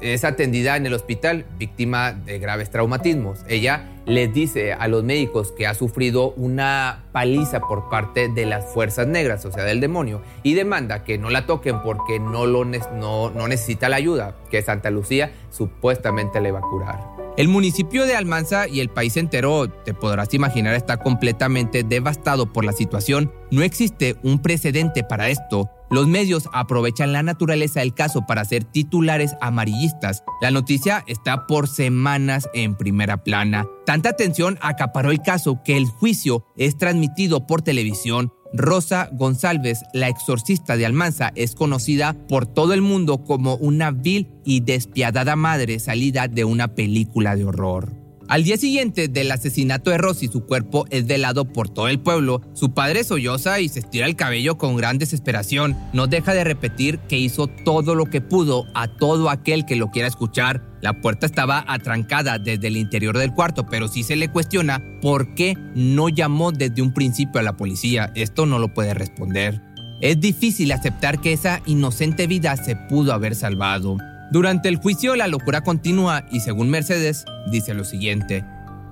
es 0.00 0.24
atendida 0.24 0.76
en 0.76 0.86
el 0.86 0.94
hospital 0.94 1.46
víctima 1.58 2.12
de 2.12 2.38
graves 2.38 2.70
traumatismos. 2.70 3.40
Ella 3.48 3.88
les 4.06 4.32
dice 4.32 4.72
a 4.72 4.88
los 4.88 5.04
médicos 5.04 5.52
que 5.52 5.66
ha 5.66 5.74
sufrido 5.74 6.32
una 6.36 7.04
paliza 7.12 7.60
por 7.60 7.88
parte 7.88 8.28
de 8.28 8.46
las 8.46 8.64
fuerzas 8.72 9.06
negras, 9.06 9.44
o 9.44 9.52
sea, 9.52 9.64
del 9.64 9.80
demonio, 9.80 10.22
y 10.42 10.54
demanda 10.54 11.04
que 11.04 11.18
no 11.18 11.30
la 11.30 11.46
toquen 11.46 11.82
porque 11.82 12.18
no, 12.18 12.46
lo, 12.46 12.64
no, 12.64 13.48
necesita 13.48 13.88
la 13.88 13.96
ayuda, 13.96 14.36
que 14.50 14.62
Santa 14.62 14.90
Lucía 14.90 15.32
supuestamente 15.50 16.40
le 16.40 16.52
va 16.52 16.58
a 16.58 16.62
curar. 16.62 17.20
El 17.36 17.48
municipio 17.48 18.06
de 18.06 18.16
Almanza 18.16 18.66
y 18.66 18.80
el 18.80 18.90
país 18.90 19.16
entero, 19.16 19.70
te 19.70 19.94
podrás 19.94 20.34
imaginar, 20.34 20.74
está 20.74 20.96
completamente 20.98 21.84
devastado 21.84 22.52
por 22.52 22.64
la 22.64 22.72
situación. 22.72 23.32
No 23.50 23.62
existe 23.62 24.16
un 24.22 24.42
precedente 24.42 25.04
para 25.04 25.28
esto 25.28 25.70
los 25.90 26.06
medios 26.06 26.48
aprovechan 26.52 27.12
la 27.12 27.22
naturaleza 27.22 27.80
del 27.80 27.94
caso 27.94 28.26
para 28.26 28.42
hacer 28.42 28.64
titulares 28.64 29.34
amarillistas. 29.40 30.22
La 30.40 30.50
noticia 30.50 31.04
está 31.06 31.46
por 31.46 31.68
semanas 31.68 32.48
en 32.54 32.76
primera 32.76 33.22
plana. 33.24 33.66
Tanta 33.84 34.10
atención 34.10 34.58
acaparó 34.62 35.10
el 35.10 35.20
caso 35.20 35.60
que 35.64 35.76
el 35.76 35.86
juicio 35.86 36.46
es 36.56 36.78
transmitido 36.78 37.46
por 37.46 37.62
televisión. 37.62 38.32
Rosa 38.52 39.08
González, 39.12 39.82
la 39.92 40.08
exorcista 40.08 40.76
de 40.76 40.86
Almanza, 40.86 41.30
es 41.34 41.54
conocida 41.54 42.14
por 42.28 42.46
todo 42.46 42.72
el 42.72 42.82
mundo 42.82 43.24
como 43.24 43.54
una 43.56 43.90
vil 43.90 44.28
y 44.44 44.60
despiadada 44.60 45.36
madre 45.36 45.78
salida 45.78 46.26
de 46.26 46.44
una 46.44 46.74
película 46.74 47.36
de 47.36 47.44
horror. 47.44 47.99
Al 48.30 48.44
día 48.44 48.56
siguiente 48.56 49.08
del 49.08 49.32
asesinato 49.32 49.90
de 49.90 49.98
Rosy, 49.98 50.28
su 50.28 50.46
cuerpo 50.46 50.86
es 50.90 51.04
velado 51.04 51.46
por 51.46 51.68
todo 51.68 51.88
el 51.88 51.98
pueblo. 51.98 52.40
Su 52.54 52.72
padre 52.74 53.02
solloza 53.02 53.58
y 53.58 53.68
se 53.68 53.80
estira 53.80 54.06
el 54.06 54.14
cabello 54.14 54.56
con 54.56 54.76
gran 54.76 54.98
desesperación. 54.98 55.76
No 55.92 56.06
deja 56.06 56.32
de 56.32 56.44
repetir 56.44 57.00
que 57.00 57.18
hizo 57.18 57.48
todo 57.48 57.96
lo 57.96 58.04
que 58.04 58.20
pudo 58.20 58.66
a 58.72 58.86
todo 58.86 59.30
aquel 59.30 59.66
que 59.66 59.74
lo 59.74 59.90
quiera 59.90 60.06
escuchar. 60.06 60.62
La 60.80 61.00
puerta 61.00 61.26
estaba 61.26 61.64
atrancada 61.66 62.38
desde 62.38 62.68
el 62.68 62.76
interior 62.76 63.18
del 63.18 63.34
cuarto, 63.34 63.66
pero 63.66 63.88
sí 63.88 64.04
se 64.04 64.14
le 64.14 64.28
cuestiona 64.28 64.80
por 65.02 65.34
qué 65.34 65.56
no 65.74 66.08
llamó 66.08 66.52
desde 66.52 66.82
un 66.82 66.94
principio 66.94 67.40
a 67.40 67.42
la 67.42 67.56
policía. 67.56 68.12
Esto 68.14 68.46
no 68.46 68.60
lo 68.60 68.72
puede 68.72 68.94
responder. 68.94 69.60
Es 70.00 70.20
difícil 70.20 70.70
aceptar 70.70 71.20
que 71.20 71.32
esa 71.32 71.62
inocente 71.66 72.28
vida 72.28 72.56
se 72.56 72.76
pudo 72.76 73.12
haber 73.12 73.34
salvado. 73.34 73.96
Durante 74.30 74.68
el 74.68 74.76
juicio 74.76 75.16
la 75.16 75.26
locura 75.26 75.62
continúa 75.62 76.24
y 76.30 76.40
según 76.40 76.70
Mercedes 76.70 77.24
dice 77.50 77.74
lo 77.74 77.84
siguiente. 77.84 78.44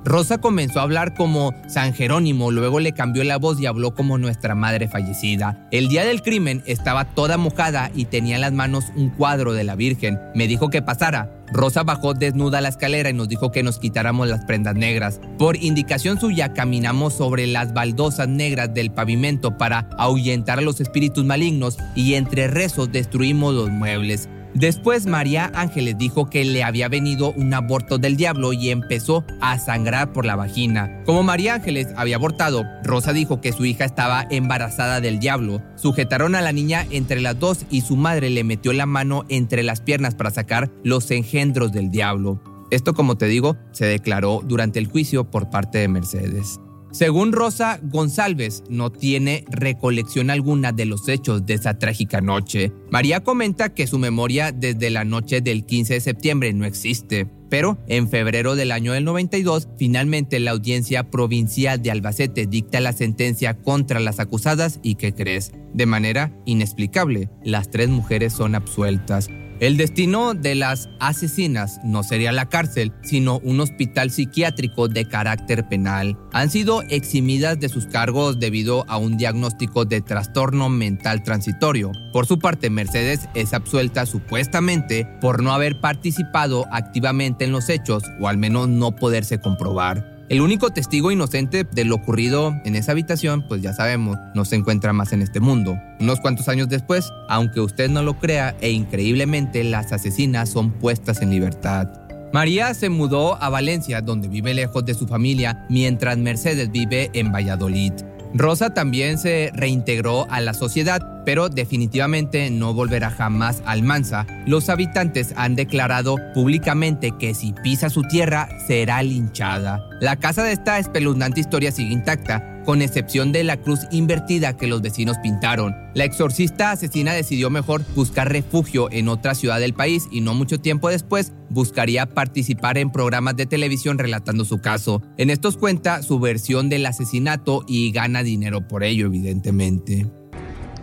Rosa 0.05 0.38
comenzó 0.38 0.81
a 0.81 0.85
hablar 0.85 1.14
como 1.14 1.55
San 1.68 1.92
Jerónimo, 1.92 2.51
luego 2.51 2.81
le 2.81 2.92
cambió 2.92 3.22
la 3.24 3.37
voz 3.37 3.61
y 3.61 3.66
habló 3.66 3.94
como 3.94 4.16
nuestra 4.16 4.55
madre 4.55 4.88
fallecida. 4.88 5.68
El 5.70 5.88
día 5.88 6.05
del 6.05 6.22
crimen 6.22 6.62
estaba 6.66 7.05
toda 7.05 7.37
mojada 7.37 7.90
y 7.94 8.07
tenía 8.07 8.37
en 8.37 8.40
las 8.40 8.53
manos 8.53 8.87
un 8.96 9.11
cuadro 9.11 9.53
de 9.53 9.64
la 9.64 9.77
Virgen. 9.77 10.18
Me 10.35 10.48
dijo 10.48 10.70
que 10.70 10.83
pasara. 10.83 11.31
Rosa 11.53 11.83
bajó 11.83 12.14
desnuda 12.14 12.61
la 12.61 12.68
escalera 12.68 13.11
y 13.11 13.14
nos 13.14 13.29
dijo 13.29 13.53
que 13.53 13.62
nos 13.62 13.79
quitáramos 13.79 14.29
las 14.29 14.44
prendas 14.44 14.74
negras. 14.74 15.20
Por 15.38 15.57
indicación 15.57 16.18
suya 16.18 16.53
caminamos 16.53 17.14
sobre 17.14 17.46
las 17.46 17.74
baldosas 17.74 18.29
negras 18.29 18.72
del 18.74 18.90
pavimento 18.90 19.57
para 19.57 19.88
ahuyentar 19.98 20.59
a 20.59 20.62
los 20.62 20.81
espíritus 20.81 21.24
malignos 21.24 21.79
y 21.94 22.14
entre 22.14 22.48
rezos 22.48 22.90
destruimos 22.90 23.55
los 23.55 23.70
muebles. 23.70 24.29
Después 24.59 25.07
María 25.07 25.53
Ángeles 25.55 25.97
dijo 25.99 26.29
que 26.29 26.44
le 26.44 26.64
había 26.64 26.88
venido 26.88 27.31
un 27.31 27.55
aborto 27.55 27.99
del 27.99 28.16
diablo 28.16 28.53
y 28.53 28.71
empezó 28.71 29.25
a 29.40 29.57
sangrar 29.61 30.12
por 30.12 30.27
la 30.27 30.35
vagina. 30.35 31.05
Como 31.05 31.23
María 31.23 31.55
Ángeles 31.55 31.87
había 31.97 32.16
abortado, 32.16 32.64
Rosa 32.83 33.12
dijo 33.12 33.40
que 33.40 33.53
su 33.53 33.64
hija 33.64 33.85
estaba 33.85 34.27
embarazada 34.29 35.01
del 35.01 35.21
diablo. 35.21 35.62
Sujetaron 35.77 36.35
a 36.35 36.40
la 36.40 36.51
niña 36.51 36.85
entre 36.90 37.21
las 37.21 37.38
dos 37.38 37.66
y 37.71 37.83
su 37.83 37.94
madre 37.94 38.31
le 38.31 38.42
metió 38.42 38.73
la 38.73 38.87
mano 38.87 39.25
entre 39.29 39.62
las 39.62 39.81
piernas 39.81 40.16
para 40.16 40.33
sacar 40.33 40.73
los 40.83 41.09
engendros 41.12 41.71
del 41.71 41.92
diablo. 41.92 42.42
Esto, 42.73 42.94
como 42.94 43.16
te 43.16 43.27
digo, 43.27 43.57
se 43.71 43.85
declaró 43.85 44.42
durante 44.44 44.81
el 44.81 44.88
juicio 44.88 45.31
por 45.31 45.51
parte 45.51 45.79
de 45.79 45.87
Mercedes. 45.87 46.59
Según 46.90 47.33
Rosa 47.33 47.81
González, 47.83 48.64
no 48.70 48.90
tiene 48.90 49.44
recolección 49.51 50.31
alguna 50.31 50.72
de 50.72 50.87
los 50.87 51.09
hechos 51.09 51.44
de 51.44 51.55
esa 51.55 51.79
trágica 51.79 52.20
noche. 52.20 52.72
María 52.90 53.20
comenta 53.20 53.74
que 53.74 53.87
su 53.87 53.98
memoria 53.98 54.53
desde 54.53 54.90
la 54.90 55.05
noche 55.05 55.40
del 55.40 55.66
15 55.66 55.94
de 55.94 56.01
septiembre 56.01 56.53
no 56.53 56.64
existe. 56.64 57.29
Pero 57.51 57.79
en 57.88 58.09
febrero 58.09 58.57
del 58.57 58.72
año 58.72 58.92
del 58.92 59.05
92, 59.05 59.68
finalmente 59.79 60.38
la 60.38 60.51
audiencia 60.51 61.11
provincial 61.11 61.83
de 61.83 61.90
Albacete 61.90 62.46
dicta 62.46 62.81
la 62.81 62.92
sentencia 62.92 63.55
contra 63.55 64.01
las 64.01 64.20
acusadas 64.20 64.81
y 64.83 64.96
¿qué 64.96 65.14
crees? 65.14 65.53
De 65.72 65.87
manera 65.87 66.33
inexplicable, 66.44 67.31
las 67.42 67.70
tres 67.70 67.88
mujeres 67.88 68.35
son 68.35 68.55
absueltas. 68.55 69.31
El 69.61 69.77
destino 69.77 70.35
de 70.35 70.55
las 70.55 70.88
asesinas 71.01 71.81
no 71.83 72.05
sería 72.05 72.31
la 72.31 72.49
cárcel, 72.49 72.92
sino 73.03 73.40
un 73.40 73.59
hospital 73.59 74.12
psiquiátrico 74.12 74.87
de 74.87 75.07
carácter 75.07 75.68
penal. 75.68 76.16
Han 76.33 76.49
sido 76.49 76.83
eximidas 76.83 77.59
de 77.59 77.68
sus 77.68 77.87
cargos 77.87 78.38
debido 78.38 78.85
a 78.88 78.99
un 78.99 79.16
diagnóstico 79.16 79.85
de 79.85 80.01
trastorno 80.01 80.68
mental 80.68 81.25
transitorio. 81.25 81.90
Por 82.12 82.27
su 82.27 82.38
parte, 82.38 82.71
Mercedes 82.71 83.29
es 83.35 83.53
absuelta 83.53 84.07
supuestamente 84.07 85.07
por 85.21 85.42
no 85.42 85.53
haber 85.53 85.81
participado 85.81 86.66
activamente 86.71 87.44
en 87.44 87.51
los 87.51 87.68
hechos 87.68 88.05
o 88.21 88.29
al 88.29 88.38
menos 88.38 88.68
no 88.68 88.94
poderse 88.94 89.40
comprobar. 89.40 90.17
El 90.28 90.42
único 90.42 90.68
testigo 90.68 91.10
inocente 91.10 91.64
de 91.64 91.84
lo 91.86 91.94
ocurrido 91.94 92.54
en 92.66 92.76
esa 92.76 92.92
habitación, 92.92 93.46
pues 93.48 93.62
ya 93.62 93.72
sabemos, 93.72 94.18
no 94.34 94.44
se 94.44 94.56
encuentra 94.56 94.92
más 94.92 95.14
en 95.14 95.22
este 95.22 95.40
mundo. 95.40 95.80
Unos 96.00 96.20
cuantos 96.20 96.48
años 96.50 96.68
después, 96.68 97.10
aunque 97.30 97.60
usted 97.60 97.88
no 97.88 98.02
lo 98.02 98.18
crea, 98.18 98.54
e 98.60 98.70
increíblemente 98.70 99.64
las 99.64 99.90
asesinas 99.90 100.50
son 100.50 100.72
puestas 100.72 101.22
en 101.22 101.30
libertad. 101.30 101.88
María 102.30 102.74
se 102.74 102.90
mudó 102.90 103.42
a 103.42 103.48
Valencia, 103.48 104.02
donde 104.02 104.28
vive 104.28 104.52
lejos 104.52 104.84
de 104.84 104.92
su 104.92 105.08
familia, 105.08 105.64
mientras 105.70 106.18
Mercedes 106.18 106.70
vive 106.70 107.08
en 107.14 107.32
Valladolid. 107.32 107.94
Rosa 108.34 108.74
también 108.74 109.16
se 109.16 109.50
reintegró 109.54 110.30
a 110.30 110.42
la 110.42 110.52
sociedad, 110.52 111.17
pero 111.28 111.50
definitivamente 111.50 112.48
no 112.48 112.72
volverá 112.72 113.10
jamás 113.10 113.62
al 113.66 113.82
Mansa. 113.82 114.26
Los 114.46 114.70
habitantes 114.70 115.34
han 115.36 115.56
declarado 115.56 116.16
públicamente 116.32 117.12
que 117.18 117.34
si 117.34 117.52
pisa 117.52 117.90
su 117.90 118.00
tierra 118.00 118.48
será 118.66 119.02
linchada. 119.02 119.78
La 120.00 120.16
casa 120.16 120.42
de 120.42 120.52
esta 120.52 120.78
espeluznante 120.78 121.40
historia 121.40 121.70
sigue 121.70 121.92
intacta, 121.92 122.62
con 122.64 122.80
excepción 122.80 123.30
de 123.30 123.44
la 123.44 123.58
cruz 123.58 123.80
invertida 123.90 124.56
que 124.56 124.68
los 124.68 124.80
vecinos 124.80 125.18
pintaron. 125.22 125.76
La 125.94 126.04
exorcista 126.04 126.70
asesina 126.70 127.12
decidió 127.12 127.50
mejor 127.50 127.84
buscar 127.94 128.32
refugio 128.32 128.90
en 128.90 129.08
otra 129.08 129.34
ciudad 129.34 129.60
del 129.60 129.74
país 129.74 130.08
y 130.10 130.22
no 130.22 130.32
mucho 130.32 130.60
tiempo 130.60 130.88
después 130.88 131.34
buscaría 131.50 132.06
participar 132.06 132.78
en 132.78 132.90
programas 132.90 133.36
de 133.36 133.44
televisión 133.44 133.98
relatando 133.98 134.46
su 134.46 134.62
caso. 134.62 135.02
En 135.18 135.28
estos 135.28 135.58
cuenta 135.58 136.02
su 136.02 136.20
versión 136.20 136.70
del 136.70 136.86
asesinato 136.86 137.64
y 137.68 137.92
gana 137.92 138.22
dinero 138.22 138.66
por 138.66 138.82
ello, 138.82 139.04
evidentemente. 139.04 140.06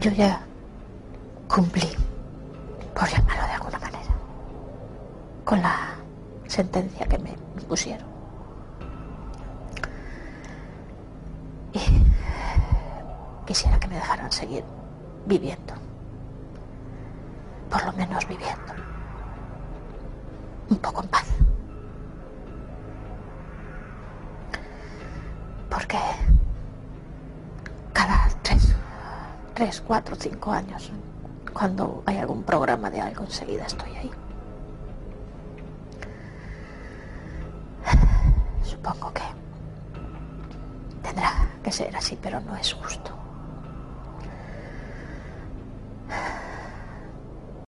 Yo 0.06 0.12
ya 0.12 0.40
cumplí, 1.48 1.90
por 2.94 3.10
llamarlo 3.10 3.48
de 3.48 3.54
alguna 3.54 3.80
manera, 3.80 4.14
con 5.44 5.60
la 5.64 5.96
sentencia 6.46 7.08
que 7.08 7.18
me 7.18 7.32
pusieron. 7.68 8.06
Y 11.74 11.80
quisiera 13.48 13.80
que 13.80 13.88
me 13.88 13.96
dejaran 13.96 14.32
seguir 14.32 14.64
viviendo. 15.26 15.74
Por 17.72 17.84
lo 17.84 17.94
menos 17.94 18.28
viviendo. 18.28 18.74
Un 20.70 20.78
poco 20.78 21.02
en 21.02 21.08
paz. 21.08 21.35
3, 29.66 29.82
4, 29.82 30.16
5 30.16 30.52
años. 30.52 30.92
Cuando 31.52 32.04
hay 32.06 32.18
algún 32.18 32.44
programa 32.44 32.92
de 32.92 33.02
algo, 33.02 33.24
enseguida 33.24 33.66
estoy 33.66 33.96
ahí. 33.96 34.12
Supongo 38.64 39.12
que 39.12 39.24
tendrá 41.02 41.48
que 41.64 41.72
ser 41.72 41.96
así, 41.96 42.16
pero 42.22 42.40
no 42.42 42.56
es 42.56 42.74
justo. 42.74 43.12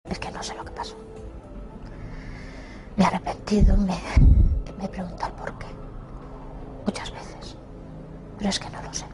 Es 0.04 0.18
que 0.20 0.30
no 0.30 0.44
sé 0.44 0.54
lo 0.54 0.64
que 0.64 0.70
pasó. 0.70 0.94
Me 2.96 3.02
he 3.02 3.06
arrepentido, 3.08 3.76
me, 3.76 3.98
me 4.78 4.84
he 4.84 4.88
preguntado 4.88 5.34
por 5.34 5.58
qué. 5.58 5.66
Muchas 6.86 7.10
veces. 7.10 7.56
Pero 8.38 8.48
es 8.48 8.60
que 8.60 8.70
no 8.70 8.80
lo 8.80 8.94
sé. 8.94 9.09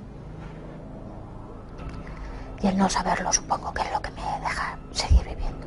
Y 2.63 2.67
el 2.69 2.77
no 2.77 2.89
saberlo 2.89 3.33
supongo 3.33 3.73
que 3.73 3.83
es 3.83 3.93
lo 3.93 4.01
que 4.01 4.11
me 4.11 4.23
deja 4.41 4.79
seguir 4.93 5.23
viviendo. 5.23 5.67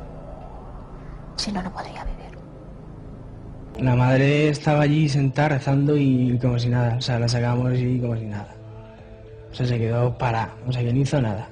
Si 1.36 1.52
no, 1.52 1.62
no 1.62 1.72
podría 1.72 2.04
vivir. 2.04 2.20
La 3.78 3.94
madre 3.94 4.48
estaba 4.48 4.82
allí 4.82 5.08
sentada 5.08 5.50
rezando 5.50 5.96
y 5.96 6.38
como 6.40 6.58
si 6.58 6.68
nada. 6.68 6.96
O 6.96 7.00
sea, 7.00 7.18
la 7.18 7.28
sacamos 7.28 7.78
y 7.78 7.98
como 8.00 8.16
si 8.16 8.26
nada. 8.26 8.54
O 9.50 9.54
sea, 9.54 9.66
se 9.66 9.78
quedó 9.78 10.16
para. 10.18 10.50
O 10.66 10.72
sea, 10.72 10.82
que 10.82 10.92
no 10.92 11.00
hizo 11.00 11.20
nada. 11.20 11.48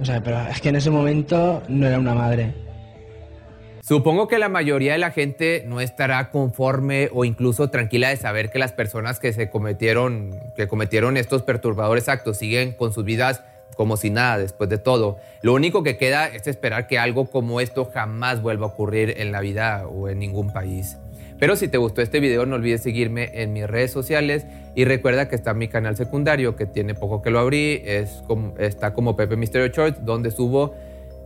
O 0.00 0.04
sea, 0.04 0.22
pero 0.22 0.40
es 0.42 0.60
que 0.60 0.68
en 0.68 0.76
ese 0.76 0.90
momento 0.90 1.62
no 1.68 1.86
era 1.86 1.98
una 1.98 2.14
madre. 2.14 2.54
Supongo 3.82 4.28
que 4.28 4.38
la 4.38 4.50
mayoría 4.50 4.92
de 4.92 4.98
la 4.98 5.12
gente 5.12 5.64
no 5.66 5.80
estará 5.80 6.30
conforme 6.30 7.08
o 7.14 7.24
incluso 7.24 7.70
tranquila 7.70 8.10
de 8.10 8.16
saber 8.16 8.50
que 8.50 8.58
las 8.58 8.72
personas 8.72 9.18
que 9.18 9.32
se 9.32 9.48
cometieron, 9.48 10.38
que 10.56 10.68
cometieron 10.68 11.16
estos 11.16 11.42
perturbadores 11.42 12.10
actos 12.10 12.36
siguen 12.36 12.72
con 12.72 12.92
sus 12.92 13.04
vidas 13.04 13.42
como 13.76 13.96
si 13.96 14.10
nada 14.10 14.38
después 14.38 14.68
de 14.68 14.78
todo. 14.78 15.18
Lo 15.42 15.54
único 15.54 15.82
que 15.82 15.96
queda 15.96 16.26
es 16.26 16.46
esperar 16.46 16.86
que 16.86 16.98
algo 16.98 17.26
como 17.26 17.60
esto 17.60 17.84
jamás 17.92 18.42
vuelva 18.42 18.66
a 18.66 18.70
ocurrir 18.70 19.14
en 19.18 19.32
la 19.32 19.40
vida 19.40 19.86
o 19.86 20.08
en 20.08 20.18
ningún 20.18 20.52
país. 20.52 20.96
Pero 21.38 21.54
si 21.54 21.68
te 21.68 21.78
gustó 21.78 22.02
este 22.02 22.18
video 22.18 22.46
no 22.46 22.56
olvides 22.56 22.82
seguirme 22.82 23.30
en 23.34 23.52
mis 23.52 23.66
redes 23.66 23.92
sociales 23.92 24.44
y 24.74 24.84
recuerda 24.84 25.28
que 25.28 25.36
está 25.36 25.54
mi 25.54 25.68
canal 25.68 25.96
secundario 25.96 26.56
que 26.56 26.66
tiene 26.66 26.94
poco 26.94 27.22
que 27.22 27.30
lo 27.30 27.38
abrí, 27.38 27.80
es 27.84 28.22
como, 28.26 28.54
está 28.58 28.92
como 28.92 29.16
Pepe 29.16 29.36
Misterio 29.36 29.68
Church 29.68 29.96
donde 29.98 30.30
subo 30.30 30.74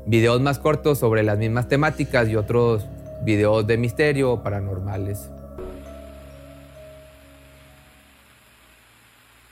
videos 0.05 0.41
más 0.41 0.59
cortos 0.59 0.99
sobre 0.99 1.23
las 1.23 1.39
mismas 1.39 1.69
temáticas 1.69 2.29
y 2.29 2.37
otros 2.37 2.87
videos 3.25 3.67
de 3.67 3.79
misterio 3.79 4.43
paranormales. 4.43 5.31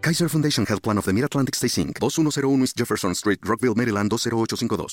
Kaiser 0.00 0.28
Foundation 0.28 0.64
Health 0.64 0.82
Plan 0.82 0.98
of 0.98 1.04
the 1.04 1.12
Mid-Atlantic 1.12 1.54
Stay 1.54 1.66
Inc., 1.66 1.98
2101 1.98 2.62
East 2.62 2.76
Jefferson 2.76 3.14
Street, 3.14 3.40
Rockville, 3.44 3.74
Maryland, 3.74 4.10
20852. 4.10 4.88